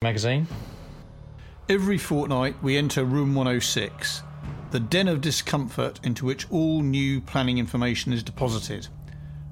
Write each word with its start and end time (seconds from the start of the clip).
magazine. 0.00 0.46
Every 1.68 1.98
fortnight, 1.98 2.54
we 2.62 2.76
enter 2.76 3.04
room 3.04 3.34
106, 3.34 4.22
the 4.70 4.78
den 4.78 5.08
of 5.08 5.20
discomfort 5.20 5.98
into 6.04 6.24
which 6.24 6.48
all 6.52 6.82
new 6.82 7.20
planning 7.20 7.58
information 7.58 8.12
is 8.12 8.22
deposited, 8.22 8.86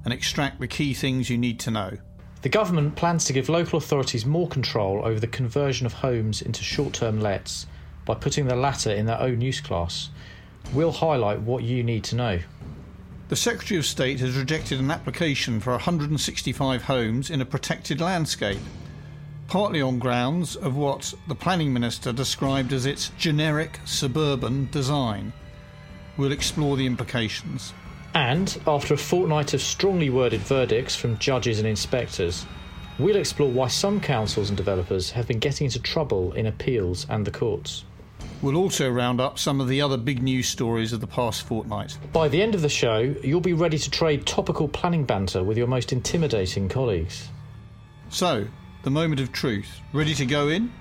and 0.04 0.14
extract 0.14 0.60
the 0.60 0.68
key 0.68 0.94
things 0.94 1.28
you 1.28 1.36
need 1.36 1.58
to 1.58 1.72
know. 1.72 1.98
The 2.42 2.48
government 2.48 2.94
plans 2.94 3.24
to 3.24 3.32
give 3.32 3.48
local 3.48 3.78
authorities 3.78 4.24
more 4.24 4.46
control 4.46 5.04
over 5.04 5.18
the 5.18 5.26
conversion 5.26 5.84
of 5.84 5.94
homes 5.94 6.42
into 6.42 6.62
short 6.62 6.92
term 6.92 7.20
lets 7.20 7.66
by 8.04 8.14
putting 8.14 8.46
the 8.46 8.54
latter 8.54 8.92
in 8.92 9.06
their 9.06 9.20
own 9.20 9.40
use 9.40 9.60
class. 9.60 10.10
We'll 10.72 10.92
highlight 10.92 11.40
what 11.40 11.64
you 11.64 11.82
need 11.82 12.04
to 12.04 12.14
know. 12.14 12.38
The 13.30 13.34
Secretary 13.34 13.78
of 13.78 13.84
State 13.84 14.20
has 14.20 14.38
rejected 14.38 14.78
an 14.78 14.92
application 14.92 15.58
for 15.58 15.72
165 15.72 16.82
homes 16.84 17.30
in 17.30 17.40
a 17.40 17.44
protected 17.44 18.00
landscape, 18.00 18.60
partly 19.48 19.80
on 19.80 19.98
grounds 19.98 20.56
of 20.56 20.76
what 20.76 21.14
the 21.28 21.34
Planning 21.34 21.72
Minister 21.72 22.12
described 22.12 22.72
as 22.72 22.86
its 22.86 23.10
generic 23.18 23.80
suburban 23.84 24.68
design. 24.70 25.32
We'll 26.16 26.32
explore 26.32 26.76
the 26.76 26.86
implications. 26.86 27.72
And 28.14 28.58
after 28.66 28.94
a 28.94 28.98
fortnight 28.98 29.54
of 29.54 29.60
strongly 29.60 30.10
worded 30.10 30.40
verdicts 30.40 30.96
from 30.96 31.18
judges 31.18 31.58
and 31.58 31.68
inspectors, 31.68 32.46
we'll 32.98 33.16
explore 33.16 33.50
why 33.50 33.68
some 33.68 34.00
councils 34.00 34.48
and 34.48 34.56
developers 34.56 35.10
have 35.10 35.28
been 35.28 35.38
getting 35.38 35.66
into 35.66 35.80
trouble 35.80 36.32
in 36.32 36.46
appeals 36.46 37.06
and 37.10 37.26
the 37.26 37.30
courts. 37.30 37.84
We'll 38.42 38.56
also 38.56 38.90
round 38.90 39.20
up 39.20 39.38
some 39.38 39.60
of 39.60 39.68
the 39.68 39.80
other 39.80 39.96
big 39.96 40.22
news 40.22 40.48
stories 40.48 40.92
of 40.92 41.00
the 41.00 41.06
past 41.06 41.42
fortnight. 41.42 41.98
By 42.12 42.28
the 42.28 42.42
end 42.42 42.54
of 42.54 42.62
the 42.62 42.68
show, 42.68 43.14
you'll 43.22 43.40
be 43.40 43.52
ready 43.52 43.78
to 43.78 43.90
trade 43.90 44.26
topical 44.26 44.68
planning 44.68 45.04
banter 45.04 45.44
with 45.44 45.56
your 45.56 45.66
most 45.66 45.92
intimidating 45.92 46.68
colleagues. 46.68 47.28
So, 48.08 48.46
the 48.86 48.90
moment 48.92 49.20
of 49.20 49.32
truth. 49.32 49.80
Ready 49.92 50.14
to 50.14 50.24
go 50.24 50.46
in? 50.46 50.72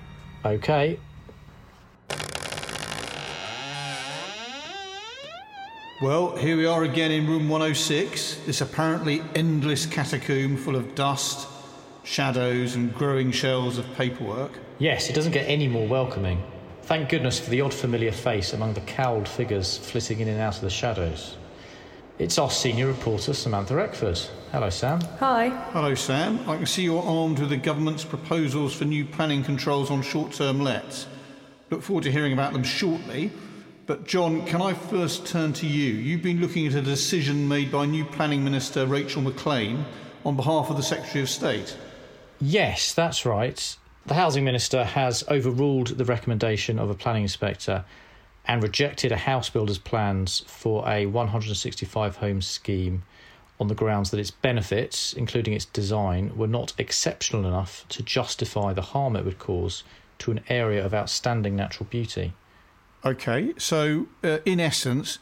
Okay, 0.44 0.96
Well, 6.00 6.36
here 6.36 6.56
we 6.56 6.66
are 6.66 6.84
again 6.84 7.10
in 7.10 7.26
room 7.26 7.48
106, 7.48 8.42
this 8.44 8.60
apparently 8.60 9.22
endless 9.34 9.86
catacomb 9.86 10.56
full 10.58 10.76
of 10.76 10.94
dust, 10.94 11.48
shadows, 12.04 12.76
and 12.76 12.94
growing 12.94 13.32
shells 13.32 13.78
of 13.78 13.92
paperwork. 13.94 14.52
Yes, 14.78 15.08
it 15.08 15.14
doesn't 15.14 15.32
get 15.32 15.48
any 15.48 15.66
more 15.66 15.88
welcoming. 15.88 16.44
Thank 16.82 17.08
goodness 17.08 17.40
for 17.40 17.48
the 17.48 17.62
odd 17.62 17.72
familiar 17.74 18.12
face 18.12 18.52
among 18.52 18.74
the 18.74 18.82
cowled 18.82 19.26
figures 19.26 19.78
flitting 19.78 20.20
in 20.20 20.28
and 20.28 20.38
out 20.38 20.56
of 20.56 20.60
the 20.60 20.70
shadows. 20.70 21.38
It's 22.18 22.38
our 22.38 22.50
senior 22.50 22.86
reporter, 22.86 23.34
Samantha 23.34 23.74
Eckford. 23.78 24.18
Hello, 24.50 24.70
Sam. 24.70 25.02
Hi. 25.20 25.50
Hello, 25.72 25.94
Sam. 25.94 26.40
I 26.48 26.56
can 26.56 26.64
see 26.64 26.82
you're 26.82 27.02
armed 27.02 27.38
with 27.38 27.50
the 27.50 27.58
government's 27.58 28.04
proposals 28.04 28.74
for 28.74 28.86
new 28.86 29.04
planning 29.04 29.44
controls 29.44 29.90
on 29.90 30.00
short 30.00 30.32
term 30.32 30.60
lets. 30.60 31.06
Look 31.68 31.82
forward 31.82 32.04
to 32.04 32.12
hearing 32.12 32.32
about 32.32 32.54
them 32.54 32.64
shortly. 32.64 33.32
But, 33.84 34.06
John, 34.06 34.46
can 34.46 34.62
I 34.62 34.72
first 34.72 35.26
turn 35.26 35.52
to 35.54 35.66
you? 35.66 35.92
You've 35.92 36.22
been 36.22 36.40
looking 36.40 36.66
at 36.66 36.72
a 36.72 36.80
decision 36.80 37.48
made 37.48 37.70
by 37.70 37.84
new 37.84 38.06
Planning 38.06 38.42
Minister 38.42 38.86
Rachel 38.86 39.20
Maclean 39.20 39.84
on 40.24 40.36
behalf 40.36 40.70
of 40.70 40.78
the 40.78 40.82
Secretary 40.82 41.20
of 41.20 41.28
State. 41.28 41.76
Yes, 42.40 42.94
that's 42.94 43.26
right. 43.26 43.76
The 44.06 44.14
Housing 44.14 44.44
Minister 44.44 44.84
has 44.84 45.22
overruled 45.28 45.88
the 45.88 46.04
recommendation 46.06 46.78
of 46.78 46.88
a 46.88 46.94
planning 46.94 47.24
inspector 47.24 47.84
and 48.46 48.62
rejected 48.62 49.12
a 49.12 49.16
house 49.16 49.50
builder's 49.50 49.78
plans 49.78 50.44
for 50.46 50.88
a 50.88 51.06
165 51.06 52.16
home 52.16 52.40
scheme 52.40 53.02
on 53.58 53.68
the 53.68 53.74
grounds 53.74 54.10
that 54.10 54.20
its 54.20 54.30
benefits, 54.30 55.12
including 55.12 55.54
its 55.54 55.64
design, 55.64 56.36
were 56.36 56.46
not 56.46 56.72
exceptional 56.78 57.46
enough 57.46 57.84
to 57.88 58.02
justify 58.02 58.72
the 58.72 58.82
harm 58.82 59.16
it 59.16 59.24
would 59.24 59.38
cause 59.38 59.82
to 60.18 60.30
an 60.30 60.40
area 60.48 60.84
of 60.84 60.94
outstanding 60.94 61.56
natural 61.56 61.86
beauty. 61.90 62.32
Okay, 63.04 63.54
so 63.56 64.06
uh, 64.22 64.38
in 64.44 64.60
essence, 64.60 65.18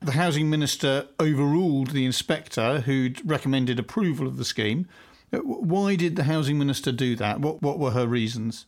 the 0.00 0.12
Housing 0.12 0.50
Minister 0.50 1.08
overruled 1.18 1.90
the 1.90 2.04
inspector 2.04 2.80
who'd 2.80 3.28
recommended 3.28 3.78
approval 3.78 4.26
of 4.26 4.36
the 4.36 4.44
scheme. 4.44 4.86
Uh, 5.32 5.38
Why 5.38 5.96
did 5.96 6.16
the 6.16 6.24
Housing 6.24 6.58
Minister 6.58 6.92
do 6.92 7.16
that? 7.16 7.40
What, 7.40 7.62
what 7.62 7.78
were 7.78 7.92
her 7.92 8.06
reasons? 8.06 8.66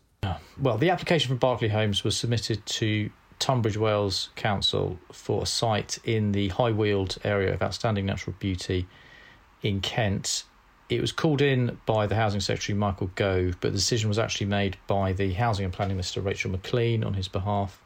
Well, 0.60 0.76
the 0.76 0.90
application 0.90 1.28
from 1.28 1.38
Berkeley 1.38 1.68
Homes 1.68 2.04
was 2.04 2.16
submitted 2.16 2.66
to 2.66 3.10
Tunbridge 3.40 3.78
Wells 3.78 4.28
Council 4.36 4.98
for 5.10 5.42
a 5.42 5.46
site 5.46 5.98
in 6.04 6.32
the 6.32 6.48
High 6.48 6.70
Weald 6.70 7.16
area 7.24 7.52
of 7.52 7.62
outstanding 7.62 8.06
natural 8.06 8.36
beauty 8.38 8.86
in 9.62 9.80
Kent. 9.80 10.44
It 10.88 11.00
was 11.00 11.10
called 11.10 11.40
in 11.40 11.78
by 11.86 12.06
the 12.06 12.14
Housing 12.14 12.40
Secretary 12.40 12.76
Michael 12.76 13.10
Gove, 13.14 13.56
but 13.60 13.72
the 13.72 13.78
decision 13.78 14.08
was 14.08 14.18
actually 14.18 14.46
made 14.46 14.76
by 14.86 15.12
the 15.12 15.32
Housing 15.32 15.64
and 15.64 15.72
Planning 15.72 15.96
Minister 15.96 16.20
Rachel 16.20 16.50
Maclean 16.50 17.02
on 17.02 17.14
his 17.14 17.28
behalf. 17.28 17.80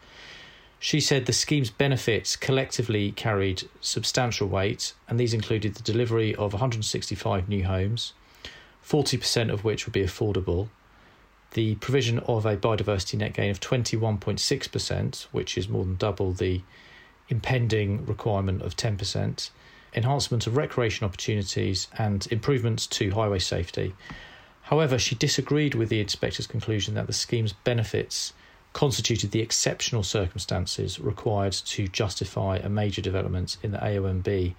She 0.80 1.00
said 1.00 1.24
the 1.24 1.32
scheme's 1.32 1.70
benefits 1.70 2.36
collectively 2.36 3.12
carried 3.12 3.62
substantial 3.80 4.48
weight, 4.48 4.92
and 5.08 5.18
these 5.18 5.32
included 5.32 5.76
the 5.76 5.82
delivery 5.82 6.34
of 6.34 6.52
165 6.52 7.48
new 7.48 7.64
homes, 7.64 8.12
40% 8.84 9.52
of 9.52 9.64
which 9.64 9.86
would 9.86 9.92
be 9.92 10.02
affordable, 10.02 10.68
the 11.54 11.76
provision 11.76 12.18
of 12.20 12.44
a 12.46 12.56
biodiversity 12.56 13.18
net 13.18 13.32
gain 13.32 13.50
of 13.50 13.60
21.6%, 13.60 15.22
which 15.32 15.56
is 15.56 15.68
more 15.68 15.84
than 15.84 15.96
double 15.96 16.32
the 16.32 16.60
impending 17.28 18.04
requirement 18.06 18.62
of 18.62 18.76
10%, 18.76 19.50
enhancement 19.94 20.46
of 20.46 20.56
recreation 20.56 21.04
opportunities, 21.04 21.88
and 21.96 22.26
improvements 22.30 22.86
to 22.86 23.10
highway 23.12 23.38
safety. 23.38 23.94
However, 24.62 24.98
she 24.98 25.14
disagreed 25.14 25.74
with 25.74 25.88
the 25.88 26.00
inspector's 26.00 26.46
conclusion 26.46 26.94
that 26.94 27.06
the 27.06 27.12
scheme's 27.12 27.52
benefits 27.52 28.32
constituted 28.72 29.30
the 29.30 29.40
exceptional 29.40 30.02
circumstances 30.02 30.98
required 30.98 31.52
to 31.52 31.86
justify 31.86 32.56
a 32.56 32.68
major 32.68 33.00
development 33.00 33.56
in 33.62 33.70
the 33.70 33.78
AONB, 33.78 34.54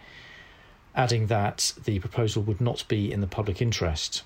adding 0.96 1.28
that 1.28 1.74
the 1.84 2.00
proposal 2.00 2.42
would 2.44 2.62
not 2.62 2.88
be 2.88 3.12
in 3.12 3.20
the 3.20 3.28
public 3.28 3.62
interest. 3.62 4.24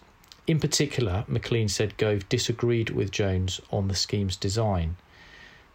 In 0.50 0.60
particular, 0.60 1.26
Maclean 1.28 1.70
said 1.70 1.96
Gove 1.98 2.28
disagreed 2.28 2.90
with 2.90 3.12
Jones 3.12 3.62
on 3.70 3.88
the 3.88 3.94
scheme's 3.94 4.36
design. 4.36 4.96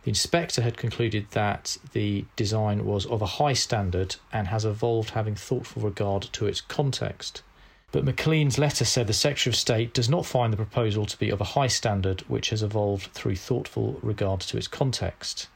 The 0.03 0.09
inspector 0.09 0.63
had 0.63 0.77
concluded 0.77 1.29
that 1.31 1.79
the 1.93 2.25
design 2.35 2.85
was 2.85 3.07
of 3.07 3.23
a 3.23 3.39
high 3.39 3.53
standard 3.53 4.17
and 4.33 4.49
has 4.49 4.65
evolved 4.65 5.11
having 5.11 5.37
thoughtful 5.37 5.83
regard 5.83 6.23
to 6.33 6.47
its 6.49 6.61
context. 6.61 7.45
But 7.93 8.05
Maclean's 8.05 8.59
letter 8.59 8.85
said 8.85 9.07
the 9.07 9.13
Secretary 9.13 9.53
of 9.53 9.57
State 9.57 9.95
does 9.95 10.09
not 10.09 10.27
find 10.27 10.53
the 10.53 10.57
proposal 10.57 11.07
to 11.07 11.19
be 11.19 11.31
of 11.31 11.41
a 11.41 11.53
high 11.55 11.69
standard 11.69 12.23
which 12.23 12.51
has 12.51 12.65
evolved 12.65 13.13
through 13.13 13.37
thoughtful 13.37 14.01
regard 14.03 14.41
to 14.41 14.57
its 14.57 14.67
context. 14.67 15.47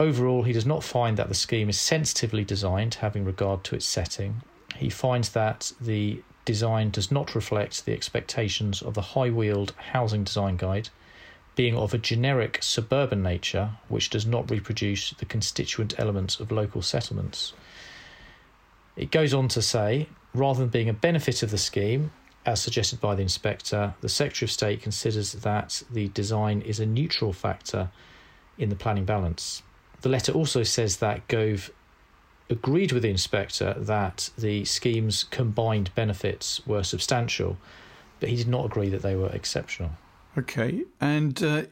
Overall, 0.00 0.42
he 0.42 0.52
does 0.52 0.66
not 0.66 0.82
find 0.82 1.16
that 1.16 1.28
the 1.28 1.36
scheme 1.36 1.68
is 1.68 1.78
sensitively 1.78 2.42
designed, 2.42 2.94
having 2.94 3.24
regard 3.24 3.62
to 3.62 3.76
its 3.76 3.86
setting. 3.86 4.42
He 4.74 4.90
finds 4.90 5.28
that 5.28 5.70
the 5.80 6.24
design 6.44 6.90
does 6.90 7.10
not 7.10 7.34
reflect 7.34 7.84
the 7.84 7.92
expectations 7.92 8.82
of 8.82 8.94
the 8.94 9.02
High 9.02 9.30
Weald 9.30 9.72
Housing 9.92 10.24
Design 10.24 10.56
Guide, 10.56 10.90
being 11.56 11.76
of 11.76 11.94
a 11.94 11.98
generic 11.98 12.58
suburban 12.60 13.22
nature 13.22 13.70
which 13.88 14.10
does 14.10 14.26
not 14.26 14.50
reproduce 14.50 15.10
the 15.10 15.24
constituent 15.24 15.94
elements 15.98 16.40
of 16.40 16.50
local 16.50 16.82
settlements. 16.82 17.52
It 18.96 19.10
goes 19.10 19.32
on 19.32 19.48
to 19.48 19.62
say, 19.62 20.08
rather 20.34 20.60
than 20.60 20.68
being 20.68 20.88
a 20.88 20.94
benefit 20.94 21.42
of 21.42 21.50
the 21.50 21.58
scheme, 21.58 22.10
as 22.46 22.60
suggested 22.60 23.00
by 23.00 23.14
the 23.14 23.22
inspector, 23.22 23.94
the 24.00 24.08
Secretary 24.08 24.46
of 24.46 24.50
State 24.50 24.82
considers 24.82 25.32
that 25.32 25.82
the 25.90 26.08
design 26.08 26.60
is 26.60 26.78
a 26.78 26.86
neutral 26.86 27.32
factor 27.32 27.90
in 28.58 28.68
the 28.68 28.76
planning 28.76 29.04
balance. 29.04 29.62
The 30.02 30.08
letter 30.10 30.32
also 30.32 30.62
says 30.62 30.98
that 30.98 31.26
Gove 31.28 31.70
agreed 32.54 32.92
with 32.92 33.02
the 33.02 33.10
inspector 33.10 33.74
that 33.76 34.30
the 34.38 34.64
scheme's 34.64 35.24
combined 35.24 35.94
benefits 35.94 36.64
were 36.66 36.82
substantial, 36.82 37.56
but 38.20 38.28
he 38.28 38.36
did 38.36 38.48
not 38.48 38.64
agree 38.64 38.88
that 38.88 39.02
they 39.02 39.16
were 39.16 39.28
exceptional. 39.28 39.90
Okay, 40.38 40.84
and 41.00 41.42
uh, 41.42 41.62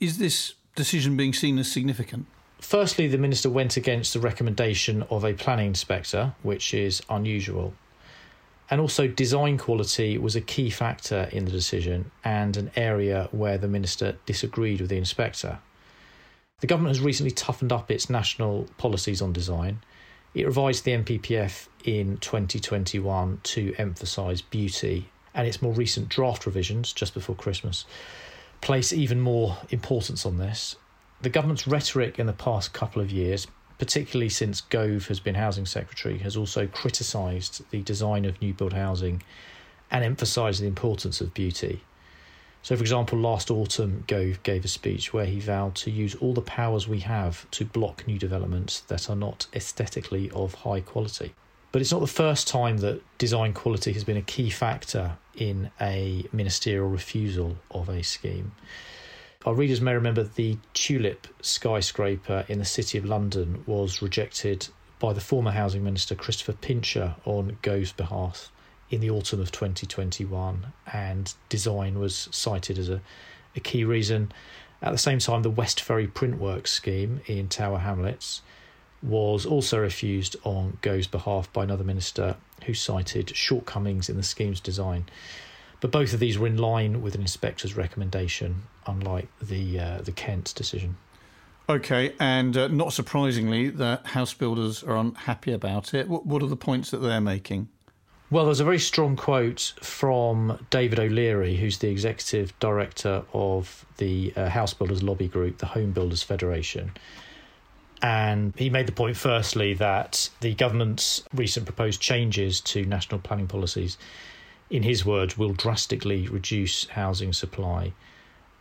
is 0.00 0.18
this 0.18 0.54
decision 0.74 1.16
being 1.16 1.32
seen 1.32 1.58
as 1.58 1.70
significant? 1.70 2.26
Firstly, 2.60 3.06
the 3.06 3.18
minister 3.18 3.48
went 3.48 3.76
against 3.76 4.12
the 4.12 4.20
recommendation 4.20 5.04
of 5.10 5.24
a 5.24 5.34
planning 5.34 5.68
inspector, 5.68 6.34
which 6.42 6.74
is 6.74 7.02
unusual. 7.08 7.74
And 8.68 8.80
also, 8.80 9.06
design 9.06 9.58
quality 9.58 10.18
was 10.18 10.34
a 10.34 10.40
key 10.40 10.70
factor 10.70 11.28
in 11.30 11.44
the 11.44 11.52
decision 11.52 12.10
and 12.24 12.56
an 12.56 12.70
area 12.74 13.28
where 13.30 13.58
the 13.58 13.68
minister 13.68 14.16
disagreed 14.26 14.80
with 14.80 14.90
the 14.90 14.98
inspector. 14.98 15.60
The 16.60 16.66
government 16.66 16.96
has 16.96 17.04
recently 17.04 17.30
toughened 17.32 17.72
up 17.72 17.90
its 17.90 18.08
national 18.08 18.66
policies 18.78 19.20
on 19.20 19.32
design. 19.32 19.82
It 20.36 20.44
revised 20.44 20.84
the 20.84 20.92
NPPF 20.92 21.68
in 21.84 22.18
2021 22.18 23.40
to 23.42 23.74
emphasise 23.78 24.42
beauty, 24.42 25.08
and 25.32 25.48
its 25.48 25.62
more 25.62 25.72
recent 25.72 26.10
draft 26.10 26.44
revisions, 26.44 26.92
just 26.92 27.14
before 27.14 27.34
Christmas, 27.34 27.86
place 28.60 28.92
even 28.92 29.18
more 29.18 29.56
importance 29.70 30.26
on 30.26 30.36
this. 30.36 30.76
The 31.22 31.30
government's 31.30 31.66
rhetoric 31.66 32.18
in 32.18 32.26
the 32.26 32.34
past 32.34 32.74
couple 32.74 33.00
of 33.00 33.10
years, 33.10 33.46
particularly 33.78 34.28
since 34.28 34.60
Gove 34.60 35.06
has 35.06 35.20
been 35.20 35.36
Housing 35.36 35.64
Secretary, 35.64 36.18
has 36.18 36.36
also 36.36 36.66
criticised 36.66 37.62
the 37.70 37.80
design 37.80 38.26
of 38.26 38.38
new 38.42 38.52
build 38.52 38.74
housing 38.74 39.22
and 39.90 40.04
emphasised 40.04 40.60
the 40.60 40.66
importance 40.66 41.22
of 41.22 41.32
beauty. 41.32 41.80
So, 42.66 42.74
for 42.74 42.82
example, 42.82 43.20
last 43.20 43.48
autumn, 43.48 44.02
Gove 44.08 44.42
gave 44.42 44.64
a 44.64 44.68
speech 44.68 45.12
where 45.12 45.24
he 45.24 45.38
vowed 45.38 45.76
to 45.76 45.90
use 45.92 46.16
all 46.16 46.34
the 46.34 46.42
powers 46.42 46.88
we 46.88 46.98
have 46.98 47.48
to 47.52 47.64
block 47.64 48.04
new 48.08 48.18
developments 48.18 48.80
that 48.88 49.08
are 49.08 49.14
not 49.14 49.46
aesthetically 49.54 50.32
of 50.32 50.52
high 50.52 50.80
quality. 50.80 51.32
But 51.70 51.80
it's 51.80 51.92
not 51.92 52.00
the 52.00 52.08
first 52.08 52.48
time 52.48 52.78
that 52.78 53.02
design 53.18 53.52
quality 53.52 53.92
has 53.92 54.02
been 54.02 54.16
a 54.16 54.22
key 54.22 54.50
factor 54.50 55.16
in 55.36 55.70
a 55.80 56.26
ministerial 56.32 56.88
refusal 56.88 57.56
of 57.70 57.88
a 57.88 58.02
scheme. 58.02 58.50
Our 59.44 59.54
readers 59.54 59.80
may 59.80 59.94
remember 59.94 60.24
the 60.24 60.58
Tulip 60.74 61.28
skyscraper 61.42 62.46
in 62.48 62.58
the 62.58 62.64
City 62.64 62.98
of 62.98 63.04
London 63.04 63.62
was 63.68 64.02
rejected 64.02 64.66
by 64.98 65.12
the 65.12 65.20
former 65.20 65.52
Housing 65.52 65.84
Minister 65.84 66.16
Christopher 66.16 66.54
Pincher 66.54 67.14
on 67.24 67.58
Gove's 67.62 67.92
behalf 67.92 68.50
in 68.90 69.00
the 69.00 69.10
autumn 69.10 69.40
of 69.40 69.50
2021, 69.50 70.72
and 70.92 71.34
design 71.48 71.98
was 71.98 72.28
cited 72.30 72.78
as 72.78 72.88
a, 72.88 73.00
a 73.54 73.60
key 73.60 73.84
reason. 73.84 74.32
At 74.82 74.92
the 74.92 74.98
same 74.98 75.18
time, 75.18 75.42
the 75.42 75.50
West 75.50 75.80
Ferry 75.80 76.06
Printworks 76.06 76.68
scheme 76.68 77.20
in 77.26 77.48
Tower 77.48 77.78
Hamlets 77.78 78.42
was 79.02 79.46
also 79.46 79.78
refused 79.78 80.36
on 80.44 80.78
Gove's 80.82 81.06
behalf 81.06 81.52
by 81.52 81.64
another 81.64 81.84
minister 81.84 82.36
who 82.64 82.74
cited 82.74 83.34
shortcomings 83.36 84.08
in 84.08 84.16
the 84.16 84.22
scheme's 84.22 84.60
design. 84.60 85.06
But 85.80 85.90
both 85.90 86.12
of 86.14 86.20
these 86.20 86.38
were 86.38 86.46
in 86.46 86.56
line 86.56 87.02
with 87.02 87.14
an 87.14 87.20
inspector's 87.20 87.76
recommendation, 87.76 88.62
unlike 88.86 89.28
the 89.40 89.78
uh, 89.78 90.02
the 90.02 90.12
Kent 90.12 90.54
decision. 90.56 90.96
Okay, 91.68 92.14
and 92.20 92.56
uh, 92.56 92.68
not 92.68 92.92
surprisingly, 92.92 93.70
the 93.70 94.00
house 94.04 94.32
builders 94.32 94.82
are 94.84 94.96
unhappy 94.96 95.52
about 95.52 95.94
it. 95.94 96.08
What, 96.08 96.24
what 96.24 96.42
are 96.42 96.46
the 96.46 96.56
points 96.56 96.90
that 96.92 96.98
they're 96.98 97.20
making? 97.20 97.68
Well, 98.28 98.46
there's 98.46 98.58
a 98.58 98.64
very 98.64 98.80
strong 98.80 99.14
quote 99.14 99.72
from 99.80 100.66
David 100.70 100.98
O'Leary, 100.98 101.56
who's 101.56 101.78
the 101.78 101.90
executive 101.90 102.58
director 102.58 103.22
of 103.32 103.86
the 103.98 104.32
uh, 104.34 104.48
House 104.48 104.74
Builders 104.74 105.00
Lobby 105.00 105.28
Group, 105.28 105.58
the 105.58 105.66
Home 105.66 105.92
Builders 105.92 106.24
Federation. 106.24 106.90
And 108.02 108.52
he 108.56 108.68
made 108.68 108.86
the 108.86 108.92
point, 108.92 109.16
firstly, 109.16 109.74
that 109.74 110.28
the 110.40 110.54
government's 110.54 111.22
recent 111.32 111.66
proposed 111.66 112.00
changes 112.00 112.60
to 112.62 112.84
national 112.84 113.20
planning 113.20 113.46
policies, 113.46 113.96
in 114.70 114.82
his 114.82 115.06
words, 115.06 115.38
will 115.38 115.52
drastically 115.52 116.26
reduce 116.26 116.88
housing 116.88 117.32
supply. 117.32 117.92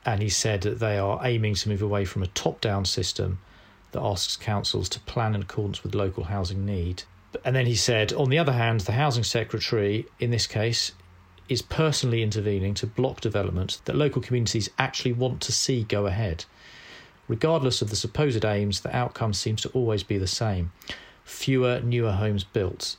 And 0.05 0.21
he 0.21 0.29
said 0.29 0.61
that 0.61 0.77
they 0.77 0.99
are 0.99 1.19
aiming 1.23 1.55
to 1.55 1.69
move 1.69 1.81
away 1.81 2.05
from 2.05 2.21
a 2.21 2.27
top 2.27 2.61
down 2.61 2.85
system 2.85 3.39
that 3.93 4.01
asks 4.03 4.37
councils 4.37 4.89
to 4.89 4.99
plan 5.01 5.33
in 5.33 5.41
accordance 5.41 5.83
with 5.83 5.95
local 5.95 6.25
housing 6.25 6.67
need 6.67 7.01
and 7.43 7.55
then 7.55 7.65
he 7.65 7.75
said, 7.75 8.13
on 8.13 8.29
the 8.29 8.37
other 8.37 8.53
hand, 8.53 8.81
the 8.81 8.93
housing 8.93 9.23
secretary, 9.23 10.05
in 10.19 10.31
this 10.31 10.47
case, 10.47 10.91
is 11.47 11.61
personally 11.61 12.23
intervening 12.23 12.73
to 12.73 12.87
block 12.87 13.21
development 13.21 13.79
that 13.85 13.95
local 13.95 14.21
communities 14.21 14.69
actually 14.79 15.13
want 15.13 15.41
to 15.41 15.51
see 15.51 15.83
go 15.83 16.07
ahead. 16.07 16.45
Regardless 17.27 17.81
of 17.81 17.89
the 17.89 17.95
supposed 17.95 18.45
aims, 18.45 18.81
the 18.81 18.95
outcome 18.95 19.33
seems 19.33 19.61
to 19.61 19.69
always 19.69 20.03
be 20.03 20.17
the 20.17 20.27
same 20.27 20.71
fewer, 21.23 21.81
newer 21.81 22.11
homes 22.11 22.43
built. 22.43 22.97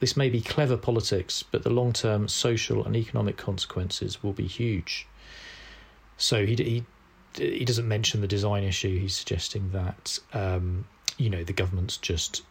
This 0.00 0.16
may 0.16 0.28
be 0.28 0.40
clever 0.40 0.76
politics, 0.76 1.42
but 1.42 1.62
the 1.62 1.70
long 1.70 1.92
term 1.92 2.28
social 2.28 2.84
and 2.84 2.96
economic 2.96 3.36
consequences 3.36 4.22
will 4.22 4.32
be 4.32 4.46
huge. 4.46 5.06
So 6.16 6.46
he, 6.46 6.54
he, 6.54 6.84
he 7.36 7.64
doesn't 7.64 7.88
mention 7.88 8.20
the 8.20 8.28
design 8.28 8.62
issue. 8.62 8.98
He's 8.98 9.14
suggesting 9.14 9.70
that, 9.72 10.18
um, 10.32 10.86
you 11.16 11.30
know, 11.30 11.42
the 11.42 11.52
government's 11.52 11.96
just 11.96 12.42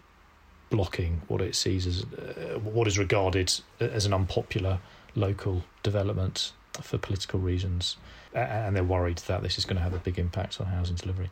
blocking 0.74 1.22
what 1.28 1.40
it 1.40 1.54
sees 1.54 1.86
as 1.86 2.04
uh, 2.04 2.58
what 2.58 2.88
is 2.88 2.98
regarded 2.98 3.54
as 3.80 4.08
an 4.08 4.14
unpopular 4.14 4.80
local 5.14 5.64
development 5.84 6.52
for 6.82 6.98
political 6.98 7.40
reasons, 7.40 7.98
and 8.34 8.76
they're 8.76 8.84
worried 8.84 9.20
that 9.20 9.44
this 9.44 9.60
is 9.60 9.66
going 9.66 9.78
to 9.78 9.84
have 9.84 9.94
a 9.94 10.00
big 10.00 10.18
impact 10.18 10.60
on 10.60 10.66
housing 10.66 10.96
delivery. 10.96 11.30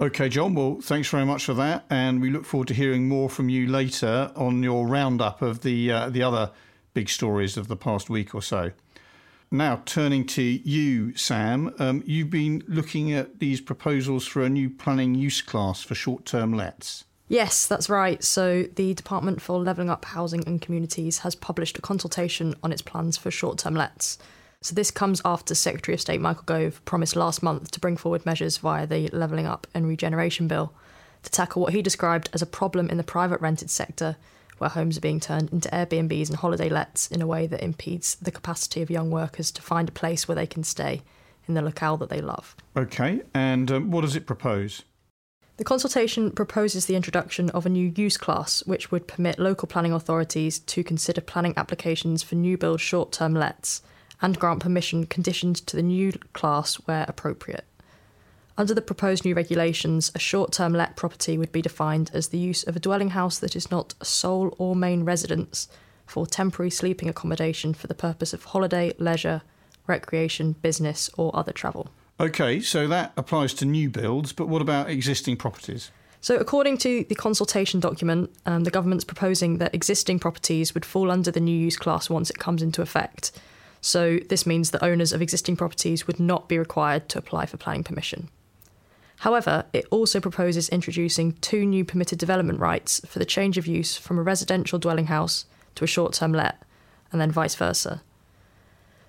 Okay, 0.00 0.28
John. 0.28 0.56
Well, 0.56 0.80
thanks 0.82 1.08
very 1.08 1.24
much 1.24 1.44
for 1.44 1.54
that, 1.54 1.84
and 1.88 2.20
we 2.20 2.30
look 2.30 2.44
forward 2.44 2.66
to 2.66 2.74
hearing 2.74 3.08
more 3.08 3.30
from 3.30 3.48
you 3.48 3.68
later 3.68 4.32
on 4.34 4.60
your 4.64 4.88
roundup 4.88 5.40
of 5.40 5.60
the 5.60 5.92
uh, 5.92 6.10
the 6.10 6.24
other 6.24 6.50
big 6.94 7.08
stories 7.08 7.56
of 7.56 7.68
the 7.68 7.76
past 7.76 8.10
week 8.10 8.34
or 8.34 8.42
so. 8.42 8.72
Now, 9.52 9.82
turning 9.84 10.26
to 10.38 10.42
you, 10.42 11.14
Sam, 11.16 11.72
um, 11.78 12.02
you've 12.04 12.30
been 12.30 12.64
looking 12.66 13.12
at 13.12 13.38
these 13.38 13.60
proposals 13.60 14.26
for 14.26 14.42
a 14.42 14.48
new 14.48 14.68
planning 14.68 15.14
use 15.14 15.42
class 15.42 15.80
for 15.80 15.94
short 15.94 16.24
term 16.24 16.52
lets. 16.52 17.04
Yes, 17.28 17.66
that's 17.66 17.88
right. 17.88 18.22
So, 18.22 18.64
the 18.74 18.92
Department 18.94 19.40
for 19.40 19.58
Levelling 19.58 19.88
Up 19.88 20.04
Housing 20.04 20.46
and 20.46 20.60
Communities 20.60 21.18
has 21.18 21.34
published 21.34 21.78
a 21.78 21.82
consultation 21.82 22.54
on 22.62 22.70
its 22.70 22.82
plans 22.82 23.16
for 23.16 23.30
short 23.30 23.58
term 23.58 23.74
lets. 23.74 24.18
So, 24.60 24.74
this 24.74 24.90
comes 24.90 25.22
after 25.24 25.54
Secretary 25.54 25.94
of 25.94 26.00
State 26.00 26.20
Michael 26.20 26.44
Gove 26.44 26.84
promised 26.84 27.16
last 27.16 27.42
month 27.42 27.70
to 27.70 27.80
bring 27.80 27.96
forward 27.96 28.26
measures 28.26 28.58
via 28.58 28.86
the 28.86 29.08
Levelling 29.08 29.46
Up 29.46 29.66
and 29.74 29.88
Regeneration 29.88 30.48
Bill 30.48 30.72
to 31.22 31.30
tackle 31.30 31.62
what 31.62 31.72
he 31.72 31.80
described 31.80 32.28
as 32.34 32.42
a 32.42 32.46
problem 32.46 32.90
in 32.90 32.98
the 32.98 33.02
private 33.02 33.40
rented 33.40 33.70
sector, 33.70 34.16
where 34.58 34.70
homes 34.70 34.98
are 34.98 35.02
being 35.02 35.20
turned 35.20 35.50
into 35.50 35.68
Airbnbs 35.70 36.28
and 36.28 36.38
holiday 36.38 36.68
lets 36.68 37.10
in 37.10 37.22
a 37.22 37.26
way 37.26 37.46
that 37.46 37.64
impedes 37.64 38.16
the 38.16 38.30
capacity 38.30 38.82
of 38.82 38.90
young 38.90 39.10
workers 39.10 39.50
to 39.52 39.62
find 39.62 39.88
a 39.88 39.92
place 39.92 40.28
where 40.28 40.34
they 40.34 40.46
can 40.46 40.62
stay 40.62 41.02
in 41.48 41.54
the 41.54 41.62
locale 41.62 41.96
that 41.96 42.10
they 42.10 42.20
love. 42.20 42.54
Okay, 42.76 43.22
and 43.32 43.70
um, 43.70 43.90
what 43.90 44.02
does 44.02 44.14
it 44.14 44.26
propose? 44.26 44.82
The 45.56 45.64
consultation 45.64 46.32
proposes 46.32 46.86
the 46.86 46.96
introduction 46.96 47.48
of 47.50 47.64
a 47.64 47.68
new 47.68 47.92
use 47.94 48.16
class 48.16 48.66
which 48.66 48.90
would 48.90 49.06
permit 49.06 49.38
local 49.38 49.68
planning 49.68 49.92
authorities 49.92 50.58
to 50.58 50.82
consider 50.82 51.20
planning 51.20 51.54
applications 51.56 52.24
for 52.24 52.34
new 52.34 52.58
build 52.58 52.80
short 52.80 53.12
term 53.12 53.34
lets 53.34 53.80
and 54.20 54.38
grant 54.38 54.60
permission 54.60 55.06
conditioned 55.06 55.54
to 55.68 55.76
the 55.76 55.82
new 55.82 56.10
class 56.32 56.74
where 56.86 57.04
appropriate. 57.06 57.64
Under 58.58 58.74
the 58.74 58.82
proposed 58.82 59.24
new 59.24 59.34
regulations, 59.34 60.10
a 60.12 60.18
short 60.18 60.50
term 60.50 60.72
let 60.72 60.96
property 60.96 61.38
would 61.38 61.52
be 61.52 61.62
defined 61.62 62.10
as 62.12 62.28
the 62.28 62.38
use 62.38 62.64
of 62.64 62.74
a 62.74 62.80
dwelling 62.80 63.10
house 63.10 63.38
that 63.38 63.54
is 63.54 63.70
not 63.70 63.94
a 64.00 64.04
sole 64.04 64.56
or 64.58 64.74
main 64.74 65.04
residence 65.04 65.68
for 66.04 66.26
temporary 66.26 66.70
sleeping 66.70 67.08
accommodation 67.08 67.74
for 67.74 67.86
the 67.86 67.94
purpose 67.94 68.32
of 68.32 68.42
holiday, 68.42 68.92
leisure, 68.98 69.42
recreation, 69.86 70.56
business, 70.62 71.10
or 71.16 71.34
other 71.34 71.52
travel. 71.52 71.90
Okay, 72.20 72.60
so 72.60 72.86
that 72.86 73.12
applies 73.16 73.54
to 73.54 73.64
new 73.64 73.90
builds, 73.90 74.32
but 74.32 74.48
what 74.48 74.62
about 74.62 74.88
existing 74.88 75.36
properties? 75.36 75.90
So, 76.20 76.36
according 76.36 76.78
to 76.78 77.04
the 77.08 77.14
consultation 77.14 77.80
document, 77.80 78.30
um, 78.46 78.64
the 78.64 78.70
government's 78.70 79.04
proposing 79.04 79.58
that 79.58 79.74
existing 79.74 80.20
properties 80.20 80.72
would 80.72 80.84
fall 80.84 81.10
under 81.10 81.30
the 81.30 81.40
new 81.40 81.56
use 81.56 81.76
class 81.76 82.08
once 82.08 82.30
it 82.30 82.38
comes 82.38 82.62
into 82.62 82.82
effect. 82.82 83.32
So, 83.80 84.20
this 84.28 84.46
means 84.46 84.70
that 84.70 84.82
owners 84.82 85.12
of 85.12 85.20
existing 85.20 85.56
properties 85.56 86.06
would 86.06 86.20
not 86.20 86.48
be 86.48 86.58
required 86.58 87.08
to 87.10 87.18
apply 87.18 87.46
for 87.46 87.56
planning 87.56 87.84
permission. 87.84 88.30
However, 89.18 89.64
it 89.72 89.86
also 89.90 90.20
proposes 90.20 90.68
introducing 90.68 91.32
two 91.34 91.66
new 91.66 91.84
permitted 91.84 92.18
development 92.18 92.60
rights 92.60 93.00
for 93.06 93.18
the 93.18 93.24
change 93.24 93.58
of 93.58 93.66
use 93.66 93.96
from 93.96 94.18
a 94.18 94.22
residential 94.22 94.78
dwelling 94.78 95.06
house 95.06 95.46
to 95.74 95.84
a 95.84 95.88
short 95.88 96.14
term 96.14 96.32
let, 96.32 96.62
and 97.12 97.20
then 97.20 97.30
vice 97.30 97.54
versa. 97.54 98.02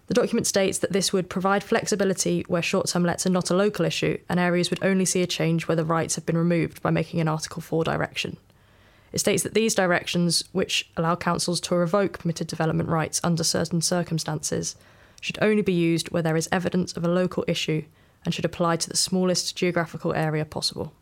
The 0.07 0.13
document 0.13 0.45
states 0.45 0.77
that 0.79 0.91
this 0.91 1.11
would 1.11 1.29
provide 1.29 1.63
flexibility 1.63 2.45
where 2.47 2.61
short 2.61 2.87
term 2.87 3.03
lets 3.03 3.25
are 3.25 3.31
not 3.31 3.49
a 3.49 3.55
local 3.55 3.85
issue, 3.85 4.19
and 4.29 4.39
areas 4.39 4.69
would 4.69 4.83
only 4.83 5.05
see 5.05 5.23
a 5.23 5.27
change 5.27 5.67
where 5.67 5.75
the 5.75 5.85
rights 5.85 6.15
have 6.15 6.25
been 6.25 6.37
removed 6.37 6.81
by 6.81 6.91
making 6.91 7.19
an 7.19 7.27
Article 7.27 7.61
4 7.61 7.83
direction. 7.83 8.37
It 9.11 9.19
states 9.19 9.43
that 9.43 9.53
these 9.53 9.73
directions, 9.73 10.43
which 10.51 10.89
allow 10.97 11.15
councils 11.15 11.59
to 11.61 11.75
revoke 11.75 12.19
permitted 12.19 12.47
development 12.47 12.89
rights 12.89 13.21
under 13.23 13.43
certain 13.43 13.81
circumstances, 13.81 14.75
should 15.21 15.39
only 15.41 15.61
be 15.61 15.73
used 15.73 16.11
where 16.11 16.21
there 16.21 16.37
is 16.37 16.49
evidence 16.51 16.95
of 16.95 17.03
a 17.03 17.07
local 17.07 17.45
issue 17.47 17.83
and 18.25 18.33
should 18.33 18.45
apply 18.45 18.75
to 18.75 18.89
the 18.89 18.97
smallest 18.97 19.55
geographical 19.55 20.13
area 20.13 20.45
possible. 20.45 20.93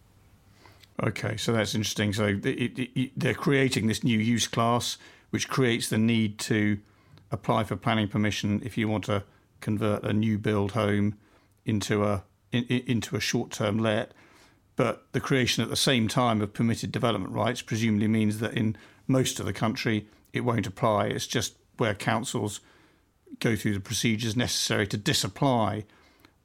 Okay, 1.02 1.38
so 1.38 1.52
that's 1.52 1.74
interesting. 1.74 2.14
So 2.14 2.26
it, 2.28 2.46
it, 2.46 2.80
it, 2.96 3.12
they're 3.18 3.34
creating 3.34 3.88
this 3.88 4.04
new 4.04 4.20
use 4.20 4.48
class, 4.48 4.98
which 5.32 5.50
creates 5.50 5.90
the 5.90 5.98
need 5.98 6.38
to 6.40 6.78
apply 7.34 7.66
for 7.66 7.76
planning 7.76 8.08
permission 8.08 8.62
if 8.64 8.78
you 8.78 8.88
want 8.88 9.04
to 9.06 9.24
convert 9.60 10.04
a 10.04 10.14
new 10.14 10.38
build 10.38 10.72
home 10.72 11.18
into 11.66 12.06
a 12.06 12.24
in, 12.52 12.64
into 12.66 13.16
a 13.16 13.20
short 13.20 13.52
term 13.52 13.78
let. 13.78 14.14
But 14.76 15.08
the 15.12 15.20
creation 15.20 15.64
at 15.64 15.70
the 15.70 15.76
same 15.76 16.08
time 16.08 16.42
of 16.42 16.54
permitted 16.54 16.92
development 16.92 17.34
rights 17.34 17.62
presumably 17.62 18.08
means 18.08 18.40
that 18.40 18.54
in 18.54 18.78
most 19.08 19.40
of 19.40 19.46
the 19.46 19.54
country 19.54 20.08
it 20.32 20.42
won't 20.42 20.68
apply. 20.68 21.08
It's 21.08 21.28
just 21.28 21.56
where 21.78 21.94
councils 21.94 22.62
go 23.40 23.56
through 23.56 23.74
the 23.74 23.80
procedures 23.80 24.38
necessary 24.38 24.88
to 24.88 24.98
disapply 24.98 25.86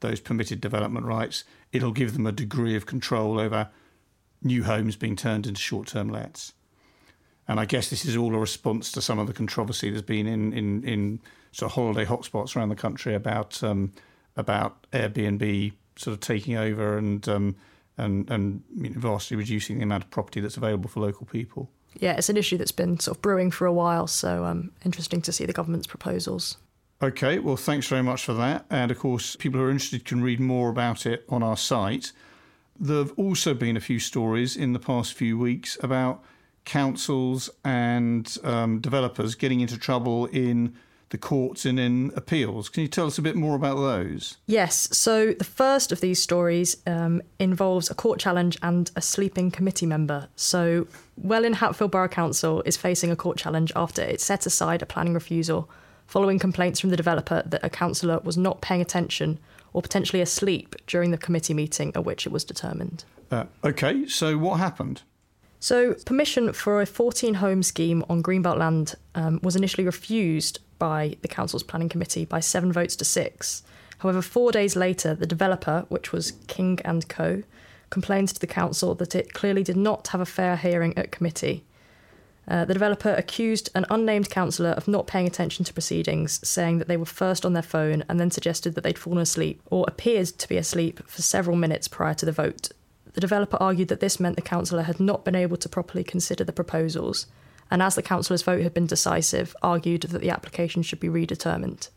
those 0.00 0.20
permitted 0.20 0.60
development 0.60 1.06
rights, 1.06 1.44
it'll 1.72 1.92
give 1.92 2.12
them 2.12 2.26
a 2.26 2.32
degree 2.32 2.76
of 2.76 2.86
control 2.86 3.38
over 3.38 3.68
new 4.42 4.64
homes 4.64 4.96
being 4.96 5.16
turned 5.16 5.46
into 5.46 5.60
short 5.60 5.88
term 5.88 6.08
lets. 6.08 6.52
And 7.48 7.58
I 7.58 7.64
guess 7.64 7.88
this 7.88 8.04
is 8.04 8.16
all 8.16 8.34
a 8.34 8.38
response 8.38 8.92
to 8.92 9.02
some 9.02 9.18
of 9.18 9.26
the 9.26 9.32
controversy 9.32 9.90
there's 9.90 10.02
been 10.02 10.26
in, 10.26 10.52
in, 10.52 10.84
in 10.84 11.20
sort 11.52 11.72
of 11.72 11.74
holiday 11.74 12.04
hotspots 12.04 12.54
around 12.54 12.68
the 12.68 12.76
country 12.76 13.14
about 13.14 13.62
um, 13.64 13.92
about 14.36 14.86
Airbnb 14.92 15.72
sort 15.96 16.14
of 16.14 16.20
taking 16.20 16.56
over 16.56 16.98
and 16.98 17.26
um, 17.28 17.56
and 17.96 18.30
and 18.30 18.62
you 18.76 18.90
know, 18.90 19.00
vastly 19.00 19.36
reducing 19.36 19.78
the 19.78 19.84
amount 19.84 20.04
of 20.04 20.10
property 20.10 20.40
that's 20.40 20.56
available 20.56 20.88
for 20.88 21.00
local 21.00 21.26
people. 21.26 21.70
Yeah, 21.98 22.12
it's 22.12 22.28
an 22.28 22.36
issue 22.36 22.58
that's 22.58 22.72
been 22.72 23.00
sort 23.00 23.16
of 23.16 23.22
brewing 23.22 23.50
for 23.50 23.66
a 23.66 23.72
while, 23.72 24.06
so 24.06 24.44
um, 24.44 24.70
interesting 24.84 25.22
to 25.22 25.32
see 25.32 25.46
the 25.46 25.52
government's 25.52 25.86
proposals. 25.86 26.58
Okay, 27.00 27.38
well, 27.38 27.56
thanks 27.56 27.86
very 27.86 28.02
much 28.02 28.24
for 28.24 28.34
that. 28.34 28.66
And 28.70 28.90
of 28.90 28.98
course, 28.98 29.36
people 29.36 29.58
who 29.60 29.66
are 29.66 29.70
interested 29.70 30.04
can 30.04 30.22
read 30.22 30.38
more 30.38 30.68
about 30.68 31.06
it 31.06 31.24
on 31.28 31.42
our 31.42 31.56
site. 31.56 32.12
There 32.78 32.98
have 32.98 33.12
also 33.16 33.54
been 33.54 33.76
a 33.76 33.80
few 33.80 33.98
stories 33.98 34.56
in 34.56 34.72
the 34.72 34.78
past 34.78 35.14
few 35.14 35.38
weeks 35.38 35.78
about 35.82 36.22
councils 36.68 37.50
and 37.64 38.36
um, 38.44 38.78
developers 38.78 39.34
getting 39.34 39.60
into 39.60 39.78
trouble 39.78 40.26
in 40.26 40.76
the 41.10 41.18
courts 41.18 41.64
and 41.64 41.80
in 41.80 42.12
appeals. 42.14 42.68
Can 42.68 42.82
you 42.82 42.88
tell 42.88 43.06
us 43.06 43.16
a 43.16 43.22
bit 43.22 43.34
more 43.34 43.56
about 43.56 43.76
those? 43.76 44.36
Yes. 44.46 44.88
So 44.96 45.32
the 45.32 45.44
first 45.44 45.90
of 45.90 46.00
these 46.00 46.20
stories 46.20 46.76
um, 46.86 47.22
involves 47.38 47.90
a 47.90 47.94
court 47.94 48.20
challenge 48.20 48.58
and 48.62 48.90
a 48.94 49.00
sleeping 49.00 49.50
committee 49.50 49.86
member. 49.86 50.28
So 50.36 50.86
Welwyn 51.16 51.54
Hatfield 51.54 51.90
Borough 51.90 52.08
Council 52.08 52.62
is 52.66 52.76
facing 52.76 53.10
a 53.10 53.16
court 53.16 53.38
challenge 53.38 53.72
after 53.74 54.02
it 54.02 54.20
set 54.20 54.44
aside 54.44 54.82
a 54.82 54.86
planning 54.86 55.14
refusal 55.14 55.70
following 56.06 56.38
complaints 56.38 56.80
from 56.80 56.90
the 56.90 56.96
developer 56.96 57.42
that 57.46 57.64
a 57.64 57.70
councillor 57.70 58.20
was 58.22 58.36
not 58.36 58.60
paying 58.60 58.80
attention 58.80 59.38
or 59.72 59.82
potentially 59.82 60.20
asleep 60.22 60.74
during 60.86 61.10
the 61.10 61.18
committee 61.18 61.54
meeting 61.54 61.92
at 61.94 62.04
which 62.04 62.26
it 62.26 62.32
was 62.32 62.44
determined. 62.44 63.04
Uh, 63.30 63.44
okay, 63.64 64.06
so 64.06 64.36
what 64.36 64.58
happened? 64.58 65.02
So, 65.60 65.94
permission 66.06 66.52
for 66.52 66.80
a 66.80 66.86
14 66.86 67.34
home 67.34 67.62
scheme 67.62 68.04
on 68.08 68.22
Greenbelt 68.22 68.58
land 68.58 68.94
um, 69.14 69.40
was 69.42 69.56
initially 69.56 69.84
refused 69.84 70.60
by 70.78 71.16
the 71.22 71.28
council's 71.28 71.64
planning 71.64 71.88
committee 71.88 72.24
by 72.24 72.40
seven 72.40 72.72
votes 72.72 72.94
to 72.96 73.04
six. 73.04 73.62
However, 73.98 74.22
four 74.22 74.52
days 74.52 74.76
later, 74.76 75.14
the 75.14 75.26
developer, 75.26 75.84
which 75.88 76.12
was 76.12 76.32
King 76.46 76.78
and 76.84 77.08
Co., 77.08 77.42
complained 77.90 78.28
to 78.28 78.40
the 78.40 78.46
council 78.46 78.94
that 78.94 79.14
it 79.14 79.32
clearly 79.32 79.64
did 79.64 79.76
not 79.76 80.08
have 80.08 80.20
a 80.20 80.26
fair 80.26 80.56
hearing 80.56 80.96
at 80.96 81.10
committee 81.10 81.64
uh, 82.48 82.64
the 82.64 82.72
developer 82.72 83.10
accused 83.10 83.68
an 83.74 83.84
unnamed 83.90 84.30
councillor 84.30 84.70
of 84.70 84.88
not 84.88 85.06
paying 85.06 85.26
attention 85.26 85.64
to 85.66 85.72
proceedings, 85.72 86.40
saying 86.48 86.78
that 86.78 86.88
they 86.88 86.96
were 86.96 87.04
first 87.04 87.44
on 87.44 87.52
their 87.52 87.62
phone 87.62 88.02
and 88.08 88.18
then 88.18 88.30
suggested 88.30 88.74
that 88.74 88.82
they'd 88.82 88.98
fallen 88.98 89.18
asleep 89.18 89.60
or 89.66 89.84
appeared 89.86 90.26
to 90.26 90.48
be 90.48 90.56
asleep 90.56 91.06
for 91.06 91.20
several 91.20 91.56
minutes 91.56 91.88
prior 91.88 92.14
to 92.14 92.24
the 92.24 92.32
vote. 92.32 92.70
The 93.14 93.20
developer 93.20 93.56
argued 93.58 93.88
that 93.88 94.00
this 94.00 94.20
meant 94.20 94.36
the 94.36 94.42
councillor 94.42 94.82
had 94.82 95.00
not 95.00 95.24
been 95.24 95.34
able 95.34 95.56
to 95.56 95.68
properly 95.68 96.04
consider 96.04 96.44
the 96.44 96.52
proposals, 96.52 97.26
and 97.70 97.82
as 97.82 97.94
the 97.94 98.02
councillor's 98.02 98.42
vote 98.42 98.62
had 98.62 98.74
been 98.74 98.86
decisive, 98.86 99.54
argued 99.62 100.02
that 100.02 100.20
the 100.20 100.30
application 100.30 100.82
should 100.82 101.00
be 101.00 101.08
redetermined. 101.08 101.88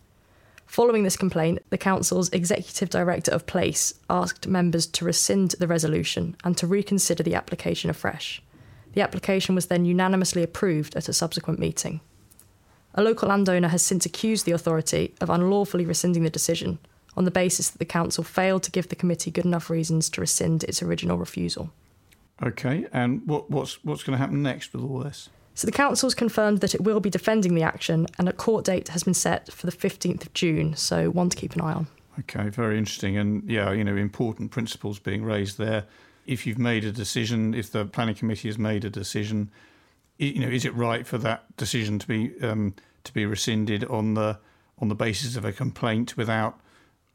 Following 0.65 1.03
this 1.03 1.17
complaint, 1.17 1.59
the 1.69 1.77
council's 1.77 2.29
executive 2.29 2.89
director 2.89 3.31
of 3.31 3.45
place 3.45 3.93
asked 4.09 4.47
members 4.47 4.87
to 4.87 5.03
rescind 5.03 5.51
the 5.59 5.67
resolution 5.67 6.37
and 6.45 6.55
to 6.57 6.65
reconsider 6.65 7.23
the 7.23 7.35
application 7.35 7.89
afresh. 7.89 8.41
The 8.93 9.01
application 9.01 9.53
was 9.53 9.65
then 9.65 9.85
unanimously 9.85 10.43
approved 10.43 10.95
at 10.95 11.09
a 11.09 11.13
subsequent 11.13 11.59
meeting. 11.59 11.99
A 12.93 13.03
local 13.03 13.29
landowner 13.29 13.69
has 13.69 13.81
since 13.81 14.05
accused 14.05 14.45
the 14.45 14.53
authority 14.53 15.13
of 15.19 15.29
unlawfully 15.29 15.85
rescinding 15.85 16.23
the 16.23 16.29
decision 16.29 16.79
on 17.15 17.25
the 17.25 17.31
basis 17.31 17.69
that 17.69 17.79
the 17.79 17.85
council 17.85 18.23
failed 18.23 18.63
to 18.63 18.71
give 18.71 18.89
the 18.89 18.95
committee 18.95 19.31
good 19.31 19.45
enough 19.45 19.69
reasons 19.69 20.09
to 20.11 20.21
rescind 20.21 20.63
its 20.63 20.81
original 20.81 21.17
refusal. 21.17 21.71
Okay, 22.43 22.87
and 22.91 23.25
what, 23.27 23.51
what's 23.51 23.83
what's 23.83 24.03
going 24.03 24.13
to 24.13 24.17
happen 24.17 24.41
next 24.41 24.73
with 24.73 24.83
all 24.83 24.99
this? 24.99 25.29
So 25.53 25.67
the 25.67 25.73
council's 25.73 26.15
confirmed 26.15 26.61
that 26.61 26.73
it 26.73 26.81
will 26.81 26.99
be 26.99 27.09
defending 27.09 27.55
the 27.55 27.63
action, 27.63 28.07
and 28.17 28.27
a 28.27 28.33
court 28.33 28.65
date 28.65 28.87
has 28.89 29.03
been 29.03 29.13
set 29.13 29.51
for 29.51 29.65
the 29.65 29.71
15th 29.71 30.25
of 30.25 30.33
June. 30.33 30.75
So 30.75 31.09
one 31.11 31.29
to 31.29 31.37
keep 31.37 31.53
an 31.55 31.61
eye 31.61 31.73
on. 31.73 31.87
Okay, 32.19 32.49
very 32.49 32.77
interesting, 32.77 33.17
and 33.17 33.47
yeah, 33.49 33.71
you 33.71 33.83
know, 33.83 33.95
important 33.95 34.51
principles 34.51 34.97
being 34.97 35.23
raised 35.23 35.57
there 35.57 35.85
if 36.25 36.45
you've 36.45 36.59
made 36.59 36.85
a 36.85 36.91
decision, 36.91 37.53
if 37.53 37.71
the 37.71 37.85
planning 37.85 38.15
committee 38.15 38.47
has 38.47 38.57
made 38.57 38.85
a 38.85 38.89
decision, 38.89 39.49
you 40.17 40.39
know, 40.39 40.47
is 40.47 40.65
it 40.65 40.73
right 40.75 41.05
for 41.05 41.17
that 41.17 41.55
decision 41.57 41.99
to 41.99 42.07
be 42.07 42.31
um, 42.41 42.75
to 43.03 43.13
be 43.13 43.25
rescinded 43.25 43.83
on 43.85 44.13
the 44.13 44.37
on 44.79 44.87
the 44.87 44.95
basis 44.95 45.35
of 45.35 45.45
a 45.45 45.51
complaint 45.51 46.15
without 46.17 46.59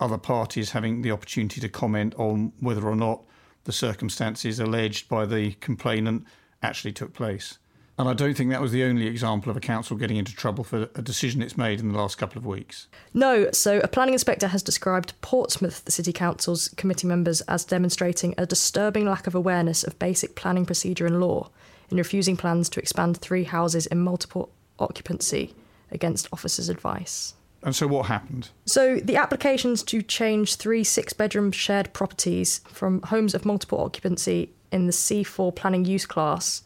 other 0.01 0.19
parties 0.19 0.71
having 0.71 1.03
the 1.03 1.11
opportunity 1.11 1.61
to 1.61 1.69
comment 1.69 2.15
on 2.17 2.53
whether 2.61 2.87
or 2.87 2.97
not 2.97 3.23
the 3.65 3.73
circumstances 3.73 4.61
alleged 4.61 5.09
by 5.09 5.27
the 5.27 5.53
complainant 5.55 6.25
actually 6.63 6.93
took 6.93 7.13
place? 7.15 7.59
And 7.99 8.09
I 8.11 8.13
don't 8.13 8.35
think 8.37 8.51
that 8.51 8.61
was 8.61 8.73
the 8.73 8.85
only 8.85 9.07
example 9.07 9.51
of 9.51 9.57
a 9.57 9.61
council 9.61 9.97
getting 9.97 10.19
into 10.19 10.35
trouble 10.35 10.65
for 10.65 10.89
a 10.95 11.01
decision 11.01 11.41
it's 11.41 11.57
made 11.57 11.81
in 11.81 11.93
the 11.93 11.99
last 11.99 12.19
couple 12.19 12.39
of 12.39 12.45
weeks. 12.45 12.89
No, 13.15 13.51
so 13.53 13.79
a 13.79 13.89
planning 13.89 14.13
inspector 14.13 14.49
has 14.49 14.63
described 14.63 15.19
Portsmouth, 15.23 15.83
the 15.85 15.93
City 15.93 16.13
Council's 16.13 16.69
committee 16.77 17.07
members, 17.07 17.41
as 17.43 17.65
demonstrating 17.65 18.35
a 18.37 18.45
disturbing 18.45 19.07
lack 19.07 19.27
of 19.27 19.35
awareness 19.35 19.83
of 19.83 19.99
basic 19.99 20.37
planning 20.37 20.67
procedure 20.67 21.07
and 21.07 21.21
law 21.21 21.49
in 21.91 21.97
refusing 21.97 22.37
plans 22.37 22.69
to 22.69 22.81
expand 22.81 23.17
three 23.17 23.45
houses 23.45 23.87
in 23.87 23.99
multiple 24.01 24.51
occupancy 24.79 25.55
against 25.91 26.29
officers' 26.33 26.69
advice. 26.69 27.33
And 27.67 27.75
so 27.75 27.89
what 27.89 28.07
happened? 28.07 28.51
So 28.65 29.01
the 29.01 29.17
applications 29.17 29.83
to 29.85 30.01
change 30.01 30.55
three 30.55 30.85
six 30.85 31.13
bedroom 31.13 31.51
shared 31.51 31.93
properties 31.93 32.61
from 32.69 33.03
homes 33.03 33.35
of 33.35 33.45
multiple 33.45 33.81
occupancy 33.81 34.51
in 34.71 34.87
the 34.87 34.93
C4 34.93 35.55
planning 35.55 35.85
use 35.85 36.07
class 36.07 36.63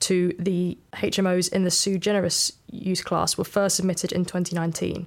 to 0.00 0.34
the 0.38 0.78
HMOs 0.94 1.52
in 1.52 1.64
the 1.64 1.70
sui 1.70 1.98
generis 1.98 2.52
use 2.70 3.02
class 3.02 3.36
were 3.36 3.44
first 3.44 3.76
submitted 3.76 4.12
in 4.12 4.24
2019. 4.24 5.06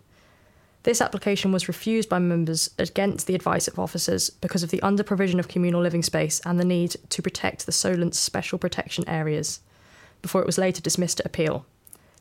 This 0.84 1.02
application 1.02 1.52
was 1.52 1.68
refused 1.68 2.10
by 2.10 2.20
members 2.20 2.70
against 2.78 3.26
the 3.26 3.34
advice 3.34 3.68
of 3.68 3.80
officers 3.80 4.30
because 4.30 4.62
of 4.62 4.70
the 4.70 4.84
under 4.84 5.02
provision 5.02 5.40
of 5.40 5.48
communal 5.48 5.82
living 5.82 6.04
space 6.04 6.42
and 6.46 6.60
the 6.60 6.66
need 6.66 6.96
to 7.10 7.24
protect 7.24 7.66
the 7.66 7.72
Solent's 7.72 8.20
special 8.20 8.60
protection 8.60 9.08
areas, 9.10 9.62
before 10.22 10.42
it 10.42 10.48
was 10.48 10.60
later 10.60 10.82
dismissed 10.82 11.22
at 11.22 11.26
appeal. 11.26 11.66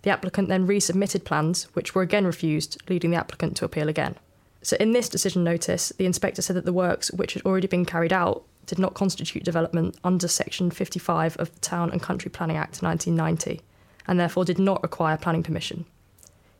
The 0.03 0.11
applicant 0.11 0.49
then 0.49 0.67
resubmitted 0.67 1.25
plans, 1.25 1.65
which 1.75 1.95
were 1.95 2.03
again 2.03 2.27
refused, 2.27 2.81
leading 2.89 3.11
the 3.11 3.17
applicant 3.17 3.57
to 3.57 3.65
appeal 3.65 3.89
again. 3.89 4.17
So, 4.63 4.77
in 4.79 4.93
this 4.93 5.09
decision 5.09 5.43
notice, 5.43 5.93
the 5.97 6.07
inspector 6.07 6.43
said 6.43 6.57
that 6.57 6.65
the 6.65 6.73
works, 6.73 7.11
which 7.11 7.35
had 7.35 7.45
already 7.45 7.67
been 7.67 7.85
carried 7.85 8.13
out, 8.13 8.45
did 8.67 8.79
not 8.79 8.95
constitute 8.95 9.45
development 9.45 9.97
under 10.05 10.29
Section 10.29 10.71
55 10.71 11.37
of 11.37 11.53
the 11.53 11.61
Town 11.61 11.91
and 11.91 12.01
Country 12.01 12.31
Planning 12.31 12.57
Act 12.57 12.81
1990, 12.83 13.61
and 14.07 14.21
therefore 14.21 14.45
did 14.45 14.59
not 14.59 14.83
require 14.83 15.17
planning 15.17 15.43
permission. 15.43 15.85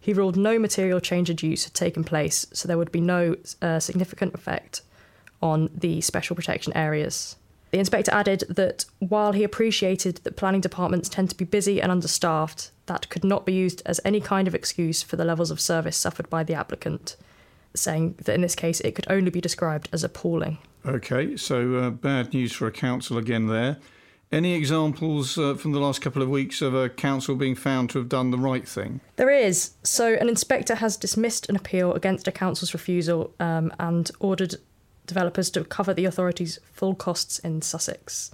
He 0.01 0.13
ruled 0.13 0.37
no 0.37 0.59
material 0.59 0.99
change 0.99 1.31
of 1.31 1.43
use 1.45 1.63
had 1.63 1.75
taken 1.75 2.03
place, 2.03 2.45
so 2.53 2.67
there 2.67 2.77
would 2.79 2.91
be 2.91 3.01
no 3.01 3.37
uh, 3.61 3.79
significant 3.79 4.35
effect 4.35 4.83
on 5.41 5.71
the 5.73 6.01
special 6.01 6.35
protection 6.35 6.73
areas. 6.77 7.37
The 7.71 7.79
inspector 7.79 8.13
added 8.13 8.45
that 8.49 8.85
while 8.99 9.31
he 9.33 9.45
appreciated 9.45 10.17
that 10.25 10.37
planning 10.37 10.61
departments 10.61 11.09
tend 11.09 11.31
to 11.31 11.37
be 11.37 11.45
busy 11.45 11.81
and 11.81 11.93
understaffed, 11.93 12.72
that 12.87 13.09
could 13.09 13.25
not 13.25 13.47
be 13.47 13.53
used 13.53 13.83
as 13.87 14.01
any 14.05 14.21
kind 14.21 14.49
of 14.49 14.55
excuse 14.55 15.03
for 15.03 15.17
the 15.17 15.25
levels 15.25 15.51
of 15.51 15.61
service 15.61 15.97
suffered 15.97 16.29
by 16.29 16.43
the 16.43 16.55
applicant, 16.55 17.17
saying 17.75 18.17
that 18.19 18.35
in 18.35 18.41
this 18.41 18.55
case 18.55 18.81
it 18.81 18.95
could 18.95 19.07
only 19.11 19.31
be 19.31 19.41
described 19.41 19.89
as 19.93 20.05
appalling. 20.05 20.59
Okay, 20.85 21.37
so 21.37 21.77
uh, 21.77 21.91
bad 21.91 22.35
news 22.35 22.53
for 22.53 22.67
a 22.67 22.73
council 22.73 23.19
again 23.19 23.47
there. 23.47 23.79
Any 24.33 24.55
examples 24.55 25.37
uh, 25.37 25.55
from 25.55 25.73
the 25.73 25.79
last 25.79 26.01
couple 26.01 26.23
of 26.23 26.31
weeks 26.31 26.63
of 26.63 26.75
a 26.75 26.89
council 26.89 27.37
being 27.37 27.55
found 27.55 27.91
to 27.91 27.99
have 27.99 28.09
done 28.09 28.31
the 28.31 28.39
right 28.39 28.67
thing? 28.67 29.03
There 29.17 29.29
is. 29.29 29.73
So, 29.83 30.15
an 30.15 30.29
inspector 30.31 30.77
has 30.77 30.97
dismissed 30.97 31.51
an 31.51 31.57
appeal 31.57 31.93
against 31.93 32.27
a 32.27 32.33
council's 32.33 32.73
refusal 32.73 33.35
um, 33.39 33.75
and 33.79 34.11
ordered 34.21 34.55
developers 35.07 35.51
to 35.51 35.65
cover 35.65 35.93
the 35.93 36.07
authority's 36.07 36.59
full 36.73 36.95
costs 36.95 37.41
in 37.41 37.61
Sussex. 37.61 38.31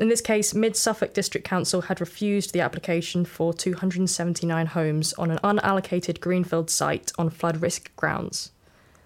In 0.00 0.08
this 0.08 0.20
case, 0.20 0.54
Mid 0.54 0.74
Suffolk 0.74 1.14
District 1.14 1.46
Council 1.46 1.82
had 1.82 2.00
refused 2.00 2.52
the 2.52 2.60
application 2.60 3.24
for 3.24 3.54
279 3.54 4.66
homes 4.66 5.12
on 5.14 5.30
an 5.30 5.38
unallocated 5.44 6.20
greenfield 6.20 6.68
site 6.68 7.12
on 7.16 7.30
flood 7.30 7.62
risk 7.62 7.94
grounds. 7.94 8.50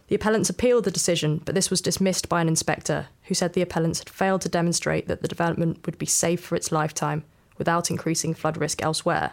The 0.08 0.14
appellants 0.14 0.48
appealed 0.48 0.84
the 0.84 0.90
decision, 0.90 1.42
but 1.44 1.54
this 1.54 1.70
was 1.70 1.82
dismissed 1.82 2.30
by 2.30 2.40
an 2.40 2.48
inspector 2.48 3.08
who 3.24 3.34
said 3.34 3.52
the 3.52 3.60
appellants 3.60 3.98
had 3.98 4.08
failed 4.08 4.40
to 4.42 4.48
demonstrate 4.48 5.06
that 5.06 5.20
the 5.20 5.28
development 5.28 5.84
would 5.84 5.98
be 5.98 6.06
safe 6.06 6.40
for 6.40 6.56
its 6.56 6.72
lifetime 6.72 7.24
without 7.58 7.90
increasing 7.90 8.32
flood 8.32 8.56
risk 8.56 8.82
elsewhere. 8.82 9.32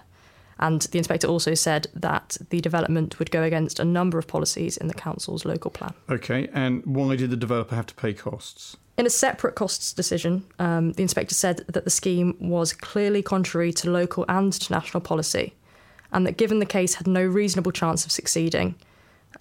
And 0.59 0.81
the 0.81 0.97
inspector 0.97 1.27
also 1.27 1.53
said 1.53 1.87
that 1.93 2.37
the 2.49 2.59
development 2.59 3.19
would 3.19 3.31
go 3.31 3.43
against 3.43 3.79
a 3.79 3.85
number 3.85 4.17
of 4.17 4.27
policies 4.27 4.75
in 4.75 4.87
the 4.87 4.93
council's 4.93 5.45
local 5.45 5.71
plan. 5.71 5.93
Okay, 6.09 6.49
and 6.53 6.85
why 6.85 7.15
did 7.15 7.29
the 7.29 7.37
developer 7.37 7.75
have 7.75 7.87
to 7.87 7.95
pay 7.95 8.13
costs? 8.13 8.75
In 8.97 9.05
a 9.05 9.09
separate 9.09 9.55
costs 9.55 9.91
decision, 9.91 10.45
um, 10.57 10.93
the 10.93 11.01
inspector 11.01 11.35
said 11.35 11.65
that 11.67 11.83
the 11.83 11.89
scheme 11.89 12.37
was 12.39 12.71
clearly 12.71 13.21
contrary 13.21 13.73
to 13.73 13.89
local 13.89 14.23
and 14.29 14.69
national 14.69 15.01
policy, 15.01 15.53
and 16.13 16.25
that 16.25 16.37
given 16.37 16.59
the 16.59 16.65
case 16.65 16.95
had 16.95 17.07
no 17.07 17.23
reasonable 17.23 17.73
chance 17.73 18.05
of 18.05 18.11
succeeding, 18.11 18.75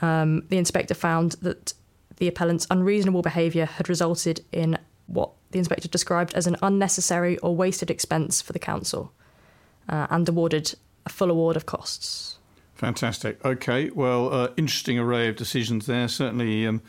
um, 0.00 0.44
the 0.48 0.58
inspector 0.58 0.94
found 0.94 1.32
that 1.42 1.72
the 2.16 2.26
appellant's 2.26 2.66
unreasonable 2.70 3.22
behaviour 3.22 3.66
had 3.66 3.88
resulted 3.88 4.44
in 4.50 4.76
what 5.06 5.30
the 5.52 5.58
inspector 5.58 5.88
described 5.88 6.34
as 6.34 6.46
an 6.46 6.56
unnecessary 6.62 7.38
or 7.38 7.54
wasted 7.54 7.90
expense 7.90 8.42
for 8.42 8.52
the 8.52 8.58
council 8.58 9.12
uh, 9.88 10.08
and 10.10 10.28
awarded 10.28 10.74
a 11.06 11.08
full 11.08 11.30
award 11.30 11.56
of 11.56 11.66
costs. 11.66 12.38
Fantastic. 12.74 13.44
Okay, 13.44 13.90
well, 13.90 14.32
uh, 14.32 14.48
interesting 14.56 14.98
array 14.98 15.28
of 15.28 15.36
decisions 15.36 15.86
there. 15.86 16.08
Certainly, 16.08 16.66
um, 16.66 16.82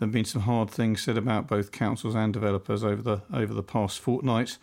there 0.00 0.06
have 0.06 0.12
been 0.12 0.24
some 0.24 0.42
hard 0.42 0.70
things 0.70 1.02
said 1.02 1.18
about 1.18 1.46
both 1.46 1.72
councils 1.72 2.14
and 2.14 2.32
developers 2.32 2.82
over 2.82 3.02
the 3.02 3.20
over 3.34 3.52
the 3.52 3.62
past 3.62 3.98
fortnight. 4.00 4.56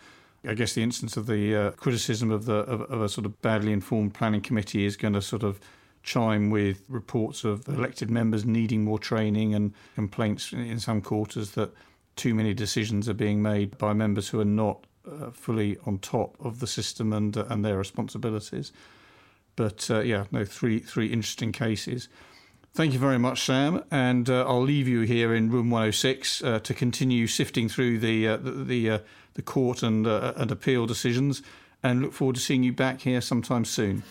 I 0.43 0.55
guess 0.55 0.73
the 0.73 0.81
instance 0.81 1.15
of 1.15 1.27
the 1.27 1.55
uh, 1.55 1.71
criticism 1.71 2.31
of 2.31 2.45
the 2.45 2.55
of, 2.55 2.81
of, 2.81 3.01
a 3.03 3.07
sort 3.07 3.27
of 3.27 3.39
badly 3.43 3.71
informed 3.71 4.15
planning 4.15 4.41
committee 4.41 4.83
is 4.85 4.97
going 4.97 5.13
to 5.13 5.21
sort 5.21 5.43
of 5.43 5.59
chime 6.01 6.49
with 6.49 6.81
reports 6.89 7.43
of 7.43 7.67
elected 7.67 8.09
members 8.09 8.45
needing 8.45 8.83
more 8.83 8.97
training 8.97 9.53
and 9.53 9.75
complaints 9.93 10.53
in 10.53 10.79
some 10.79 11.01
quarters 11.01 11.51
that 11.51 11.71
too 12.15 12.33
many 12.33 12.55
decisions 12.55 13.07
are 13.07 13.13
being 13.13 13.39
made 13.39 13.77
by 13.77 13.93
members 13.93 14.29
who 14.29 14.39
are 14.39 14.45
not 14.45 14.87
uh, 15.07 15.29
fully 15.29 15.77
on 15.85 15.99
top 15.99 16.35
of 16.39 16.61
the 16.61 16.67
system 16.67 17.13
and 17.13 17.37
uh, 17.37 17.45
and 17.49 17.63
their 17.63 17.77
responsibilities. 17.77 18.71
But 19.55 19.87
uh, 19.91 19.99
yeah, 19.99 20.25
no, 20.31 20.45
three 20.45 20.79
three 20.79 21.13
interesting 21.13 21.51
cases. 21.51 22.09
Thank 22.77 22.93
you 22.93 22.99
very 22.99 23.17
much, 23.17 23.41
Sam, 23.41 23.83
and 23.89 24.29
uh, 24.29 24.45
I'll 24.47 24.61
leave 24.61 24.87
you 24.87 25.01
here 25.01 25.33
in 25.33 25.49
room 25.49 25.71
106 25.71 26.43
uh, 26.43 26.59
to 26.59 26.75
continue 26.75 27.25
sifting 27.25 27.67
through 27.67 27.97
the 27.97 28.27
uh, 28.27 28.37
the 28.37 28.51
the, 28.51 29.01
the, 29.33 29.41
court 29.41 29.81
and 29.81 30.05
and 30.05 30.51
appeal 30.51 30.85
decisions, 30.85 31.41
and 31.81 32.03
look 32.03 32.13
forward 32.13 32.35
to 32.35 32.39
seeing 32.39 32.61
you 32.61 32.71
back 32.71 33.01
here 33.01 33.19
sometime 33.19 33.65
soon. 33.65 34.03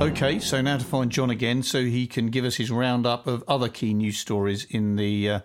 Okay, 0.00 0.38
so 0.38 0.62
now 0.62 0.78
to 0.78 0.84
find 0.84 1.10
John 1.10 1.30
again, 1.30 1.64
so 1.64 1.82
he 1.82 2.06
can 2.06 2.28
give 2.28 2.44
us 2.44 2.54
his 2.54 2.70
roundup 2.70 3.26
of 3.26 3.42
other 3.48 3.68
key 3.68 3.92
news 3.92 4.16
stories 4.16 4.64
in 4.70 4.94
the 4.94 5.28
uh, 5.28 5.40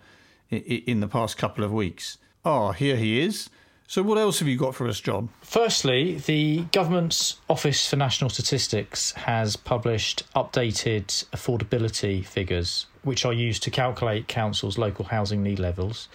in 0.52 1.00
the 1.00 1.08
past 1.08 1.40
couple 1.40 1.64
of 1.64 1.74
weeks. 1.74 2.20
Ah, 2.46 2.68
oh, 2.68 2.72
here 2.72 2.98
he 2.98 3.20
is. 3.20 3.50
So, 3.94 4.02
what 4.02 4.18
else 4.18 4.40
have 4.40 4.48
you 4.48 4.58
got 4.58 4.74
for 4.74 4.88
us, 4.88 5.00
John? 5.00 5.30
Firstly, 5.42 6.16
the 6.16 6.62
government's 6.72 7.40
Office 7.48 7.88
for 7.88 7.96
National 7.96 8.28
Statistics 8.28 9.12
has 9.12 9.56
published 9.56 10.24
updated 10.36 11.06
affordability 11.26 12.26
figures, 12.26 12.88
which 13.04 13.24
are 13.24 13.32
used 13.32 13.62
to 13.62 13.70
calculate 13.70 14.28
councils' 14.28 14.80
local 14.80 15.06
housing 15.06 15.44
need 15.44 15.60
levels. 15.60 16.10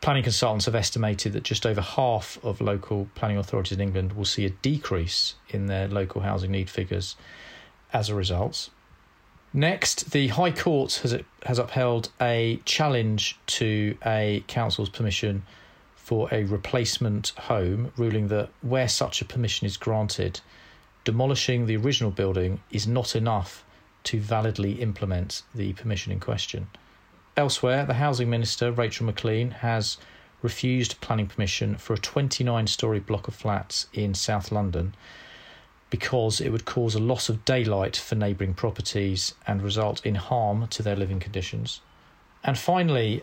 Planning 0.00 0.22
consultants 0.22 0.64
have 0.64 0.74
estimated 0.74 1.34
that 1.34 1.42
just 1.42 1.66
over 1.66 1.82
half 1.82 2.42
of 2.42 2.62
local 2.62 3.06
planning 3.14 3.36
authorities 3.36 3.76
in 3.76 3.82
England 3.82 4.14
will 4.14 4.24
see 4.24 4.46
a 4.46 4.50
decrease 4.50 5.34
in 5.50 5.66
their 5.66 5.86
local 5.88 6.22
housing 6.22 6.52
need 6.52 6.70
figures 6.70 7.16
as 7.92 8.08
a 8.08 8.14
result. 8.14 8.70
Next, 9.52 10.12
the 10.12 10.28
High 10.28 10.52
Court 10.52 10.94
has 11.02 11.20
has 11.44 11.58
upheld 11.58 12.08
a 12.18 12.62
challenge 12.64 13.38
to 13.58 13.94
a 14.06 14.42
council's 14.46 14.88
permission 14.88 15.42
for 16.04 16.28
a 16.32 16.44
replacement 16.44 17.30
home, 17.30 17.90
ruling 17.96 18.28
that 18.28 18.50
where 18.60 18.88
such 18.88 19.22
a 19.22 19.24
permission 19.24 19.66
is 19.66 19.78
granted, 19.78 20.38
demolishing 21.02 21.64
the 21.64 21.78
original 21.78 22.10
building 22.10 22.60
is 22.70 22.86
not 22.86 23.16
enough 23.16 23.64
to 24.02 24.20
validly 24.20 24.82
implement 24.82 25.40
the 25.54 25.72
permission 25.72 26.12
in 26.12 26.20
question. 26.20 26.68
Elsewhere, 27.38 27.86
the 27.86 27.94
Housing 27.94 28.28
Minister, 28.28 28.70
Rachel 28.70 29.06
Maclean, 29.06 29.50
has 29.50 29.96
refused 30.42 31.00
planning 31.00 31.26
permission 31.26 31.74
for 31.76 31.94
a 31.94 31.98
29 31.98 32.66
storey 32.66 33.00
block 33.00 33.26
of 33.26 33.34
flats 33.34 33.86
in 33.94 34.12
South 34.12 34.52
London 34.52 34.94
because 35.88 36.38
it 36.38 36.50
would 36.50 36.66
cause 36.66 36.94
a 36.94 37.00
loss 37.00 37.30
of 37.30 37.46
daylight 37.46 37.96
for 37.96 38.14
neighbouring 38.14 38.52
properties 38.52 39.32
and 39.46 39.62
result 39.62 40.04
in 40.04 40.16
harm 40.16 40.68
to 40.68 40.82
their 40.82 40.96
living 40.96 41.18
conditions. 41.18 41.80
And 42.42 42.58
finally, 42.58 43.22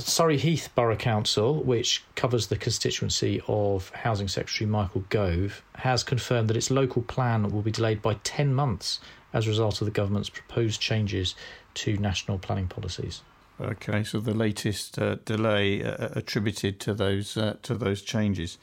Surrey 0.00 0.38
Heath 0.38 0.68
Borough 0.74 0.96
Council, 0.96 1.62
which 1.62 2.04
covers 2.14 2.46
the 2.46 2.56
constituency 2.56 3.42
of 3.48 3.90
Housing 3.90 4.28
Secretary 4.28 4.68
Michael 4.68 5.04
Gove, 5.08 5.62
has 5.76 6.02
confirmed 6.04 6.48
that 6.48 6.56
its 6.56 6.70
local 6.70 7.02
plan 7.02 7.50
will 7.50 7.62
be 7.62 7.70
delayed 7.70 8.02
by 8.02 8.14
10 8.24 8.54
months 8.54 9.00
as 9.32 9.46
a 9.46 9.50
result 9.50 9.80
of 9.80 9.84
the 9.84 9.90
government's 9.90 10.28
proposed 10.28 10.80
changes 10.80 11.34
to 11.74 11.96
national 11.98 12.38
planning 12.38 12.66
policies. 12.66 13.22
Okay, 13.60 14.04
so 14.04 14.20
the 14.20 14.34
latest 14.34 14.98
uh, 14.98 15.16
delay 15.24 15.82
uh, 15.82 16.08
attributed 16.14 16.78
to 16.80 16.94
those 16.94 17.36
uh, 17.36 17.56
to 17.62 17.74
those 17.74 18.02
changes. 18.02 18.56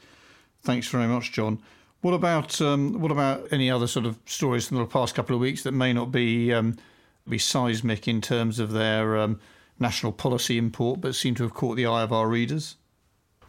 Thanks 0.62 0.88
very 0.88 1.06
much, 1.06 1.32
John. 1.32 1.60
What 2.00 2.14
about 2.14 2.60
um, 2.62 3.00
what 3.00 3.10
about 3.10 3.46
any 3.50 3.70
other 3.70 3.86
sort 3.86 4.06
of 4.06 4.18
stories 4.24 4.68
from 4.68 4.78
the 4.78 4.86
past 4.86 5.14
couple 5.14 5.34
of 5.34 5.40
weeks 5.40 5.64
that 5.64 5.72
may 5.72 5.92
not 5.92 6.10
be 6.10 6.52
um, 6.52 6.78
be 7.28 7.36
seismic 7.36 8.08
in 8.08 8.20
terms 8.22 8.58
of 8.58 8.72
their 8.72 9.18
um, 9.18 9.38
national 9.78 10.12
policy 10.12 10.58
import, 10.58 11.00
but 11.00 11.14
seem 11.14 11.34
to 11.36 11.42
have 11.42 11.54
caught 11.54 11.76
the 11.76 11.86
eye 11.86 12.02
of 12.02 12.12
our 12.12 12.28
readers? 12.28 12.76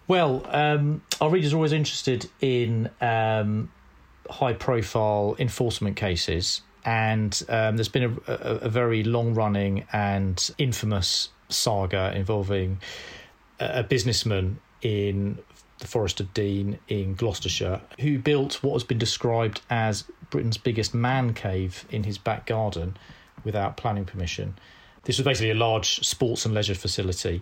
Well, 0.07 0.45
um, 0.51 1.01
our 1.19 1.29
readers 1.29 1.53
are 1.53 1.57
always 1.57 1.73
interested 1.73 2.29
in 2.39 2.89
um, 3.01 3.71
high 4.29 4.53
profile 4.53 5.35
enforcement 5.37 5.97
cases, 5.97 6.61
and 6.85 7.41
um, 7.49 7.75
there's 7.75 7.89
been 7.89 8.19
a, 8.27 8.31
a, 8.31 8.55
a 8.63 8.69
very 8.69 9.03
long 9.03 9.33
running 9.33 9.85
and 9.91 10.49
infamous 10.57 11.29
saga 11.49 12.13
involving 12.15 12.79
a 13.59 13.83
businessman 13.83 14.59
in 14.81 15.39
the 15.79 15.87
Forest 15.87 16.19
of 16.19 16.33
Dean 16.33 16.79
in 16.87 17.15
Gloucestershire, 17.15 17.81
who 17.99 18.17
built 18.17 18.63
what 18.63 18.73
has 18.73 18.83
been 18.83 18.97
described 18.97 19.61
as 19.69 20.03
Britain's 20.29 20.57
biggest 20.57 20.93
man 20.93 21.33
cave 21.33 21.85
in 21.89 22.03
his 22.03 22.17
back 22.17 22.45
garden 22.45 22.97
without 23.43 23.77
planning 23.77 24.05
permission. 24.05 24.57
This 25.07 25.17
was 25.17 25.23
basically 25.23 25.51
a 25.51 25.55
large 25.55 26.05
sports 26.05 26.45
and 26.45 26.53
leisure 26.53 26.75
facility. 26.75 27.41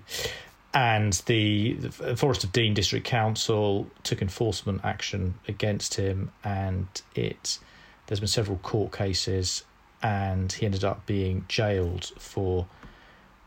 And 0.72 1.14
the, 1.26 1.74
the 1.74 2.16
Forest 2.16 2.44
of 2.44 2.52
Dean 2.52 2.76
District 2.76 3.04
Council 3.04 3.90
took 4.04 4.22
enforcement 4.22 4.82
action 4.84 5.34
against 5.48 5.96
him, 5.96 6.32
and 6.44 6.86
it 7.16 7.58
there's 8.06 8.20
been 8.20 8.28
several 8.28 8.58
court 8.58 8.96
cases, 8.96 9.64
and 10.04 10.52
he 10.52 10.68
ended 10.68 10.84
up 10.84 11.08
being 11.08 11.46
jailed 11.48 12.12
for 12.20 12.68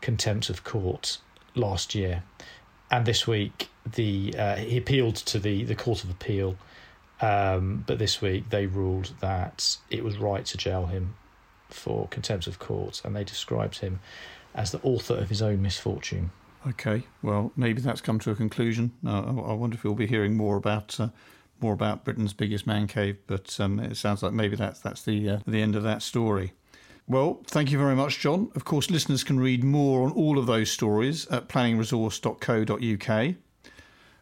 contempt 0.01 0.49
of 0.49 0.65
court 0.65 1.19
last 1.55 1.95
year. 1.95 2.23
And 2.91 3.05
this 3.05 3.25
week, 3.25 3.69
the 3.89 4.35
uh, 4.37 4.55
he 4.57 4.75
appealed 4.75 5.15
to 5.15 5.39
the 5.39 5.63
the 5.63 5.75
Court 5.75 6.03
of 6.03 6.09
Appeal, 6.09 6.57
um, 7.21 7.85
but 7.87 7.99
this 7.99 8.21
week 8.21 8.49
they 8.49 8.65
ruled 8.65 9.13
that 9.21 9.77
it 9.89 10.03
was 10.03 10.17
right 10.17 10.43
to 10.43 10.57
jail 10.57 10.87
him 10.87 11.13
for 11.69 12.07
contempt 12.09 12.47
of 12.47 12.59
court, 12.59 13.01
and 13.03 13.15
they 13.15 13.23
described 13.23 13.79
him 13.79 13.99
as 14.55 14.71
the 14.71 14.81
author 14.81 15.15
of 15.15 15.29
his 15.29 15.41
own 15.41 15.61
misfortune. 15.61 16.31
Okay, 16.67 17.03
well, 17.21 17.51
maybe 17.55 17.81
that's 17.81 18.01
come 18.01 18.19
to 18.19 18.31
a 18.31 18.35
conclusion. 18.35 18.91
Uh, 19.05 19.19
I 19.19 19.53
wonder 19.53 19.75
if 19.75 19.83
we'll 19.83 19.93
be 19.93 20.07
hearing 20.07 20.35
more 20.35 20.57
about 20.57 20.99
uh, 20.99 21.09
more 21.61 21.73
about 21.73 22.03
Britain's 22.03 22.33
biggest 22.33 22.65
man 22.67 22.87
cave, 22.87 23.17
but 23.27 23.59
um, 23.59 23.79
it 23.79 23.95
sounds 23.95 24.23
like 24.23 24.33
maybe 24.33 24.55
that's 24.55 24.79
that's 24.79 25.03
the 25.03 25.29
uh, 25.29 25.39
the 25.47 25.61
end 25.61 25.75
of 25.75 25.83
that 25.83 26.01
story. 26.01 26.53
Well, 27.07 27.41
thank 27.47 27.71
you 27.71 27.77
very 27.79 27.95
much, 27.95 28.19
John. 28.19 28.51
Of 28.55 28.65
course, 28.65 28.91
listeners 28.91 29.23
can 29.23 29.39
read 29.39 29.63
more 29.63 30.03
on 30.03 30.11
all 30.11 30.37
of 30.37 30.45
those 30.45 30.69
stories 30.69 31.25
at 31.27 31.49
planningresource.co.uk. 31.49 33.35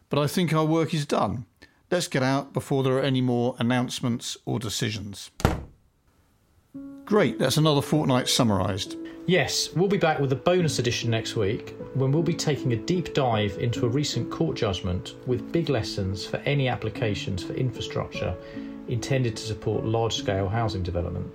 But 0.08 0.18
I 0.18 0.26
think 0.26 0.54
our 0.54 0.64
work 0.64 0.94
is 0.94 1.04
done. 1.04 1.44
Let's 1.90 2.08
get 2.08 2.22
out 2.22 2.54
before 2.54 2.82
there 2.82 2.94
are 2.94 3.02
any 3.02 3.20
more 3.20 3.56
announcements 3.58 4.38
or 4.46 4.58
decisions. 4.58 5.30
Great, 7.04 7.38
that's 7.38 7.56
another 7.56 7.80
fortnight 7.80 8.28
summarised. 8.28 8.96
Yes, 9.26 9.70
we'll 9.74 9.88
be 9.88 9.98
back 9.98 10.20
with 10.20 10.32
a 10.32 10.36
bonus 10.36 10.78
edition 10.78 11.10
next 11.10 11.36
week 11.36 11.74
when 11.94 12.12
we'll 12.12 12.22
be 12.22 12.34
taking 12.34 12.72
a 12.72 12.76
deep 12.76 13.14
dive 13.14 13.58
into 13.58 13.84
a 13.84 13.88
recent 13.88 14.30
court 14.30 14.56
judgment 14.56 15.14
with 15.26 15.52
big 15.52 15.68
lessons 15.68 16.24
for 16.24 16.38
any 16.38 16.68
applications 16.68 17.42
for 17.42 17.52
infrastructure 17.54 18.34
intended 18.88 19.36
to 19.36 19.42
support 19.42 19.84
large 19.84 20.16
scale 20.16 20.48
housing 20.48 20.82
development. 20.82 21.30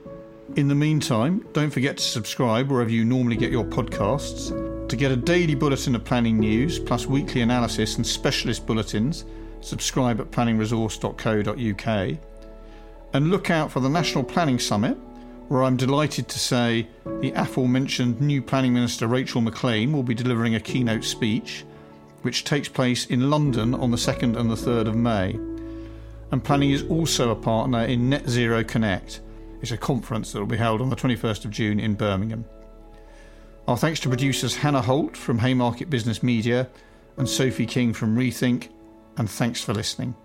In 0.55 0.67
the 0.67 0.75
meantime, 0.75 1.45
don't 1.53 1.69
forget 1.69 1.97
to 1.97 2.03
subscribe 2.03 2.71
wherever 2.71 2.89
you 2.89 3.05
normally 3.05 3.35
get 3.35 3.51
your 3.51 3.63
podcasts 3.63 4.51
to 4.93 4.97
get 4.97 5.11
a 5.11 5.15
daily 5.15 5.55
bulletin 5.55 5.95
of 5.95 6.03
planning 6.03 6.39
news, 6.39 6.77
plus 6.77 7.07
weekly 7.07 7.41
analysis 7.41 7.95
and 7.95 8.05
specialist 8.05 8.67
bulletins, 8.67 9.25
subscribe 9.61 10.19
at 10.19 10.29
planningresource.co.uk. 10.29 12.17
And 13.13 13.31
look 13.31 13.49
out 13.49 13.71
for 13.71 13.79
the 13.79 13.89
National 13.89 14.23
Planning 14.23 14.59
Summit, 14.59 14.95
where 15.53 15.63
I'm 15.63 15.77
delighted 15.77 16.27
to 16.29 16.39
say 16.39 16.87
the 17.19 17.31
aforementioned 17.33 18.19
new 18.19 18.41
Planning 18.41 18.73
Minister 18.73 19.05
Rachel 19.05 19.39
Maclean 19.39 19.93
will 19.93 20.01
be 20.01 20.15
delivering 20.15 20.55
a 20.55 20.59
keynote 20.59 21.03
speech, 21.03 21.63
which 22.23 22.43
takes 22.43 22.67
place 22.67 23.05
in 23.05 23.29
London 23.29 23.75
on 23.75 23.91
the 23.91 23.97
2nd 23.97 24.35
and 24.35 24.49
the 24.49 24.55
3rd 24.55 24.87
of 24.87 24.95
May. 24.95 25.33
And 26.31 26.43
planning 26.43 26.71
is 26.71 26.81
also 26.89 27.29
a 27.29 27.35
partner 27.35 27.83
in 27.85 28.09
Net 28.09 28.27
Zero 28.27 28.63
Connect. 28.63 29.21
It's 29.61 29.69
a 29.69 29.77
conference 29.77 30.31
that 30.31 30.39
will 30.39 30.47
be 30.47 30.57
held 30.57 30.81
on 30.81 30.89
the 30.89 30.95
21st 30.95 31.45
of 31.45 31.51
June 31.51 31.79
in 31.79 31.93
Birmingham. 31.93 32.45
Our 33.67 33.77
thanks 33.77 33.99
to 33.99 34.09
producers 34.09 34.55
Hannah 34.55 34.81
Holt 34.81 35.15
from 35.15 35.37
Haymarket 35.37 35.87
Business 35.87 36.23
Media 36.23 36.67
and 37.17 37.29
Sophie 37.29 37.67
King 37.67 37.93
from 37.93 38.17
Rethink, 38.17 38.69
and 39.17 39.29
thanks 39.29 39.61
for 39.61 39.75
listening. 39.75 40.15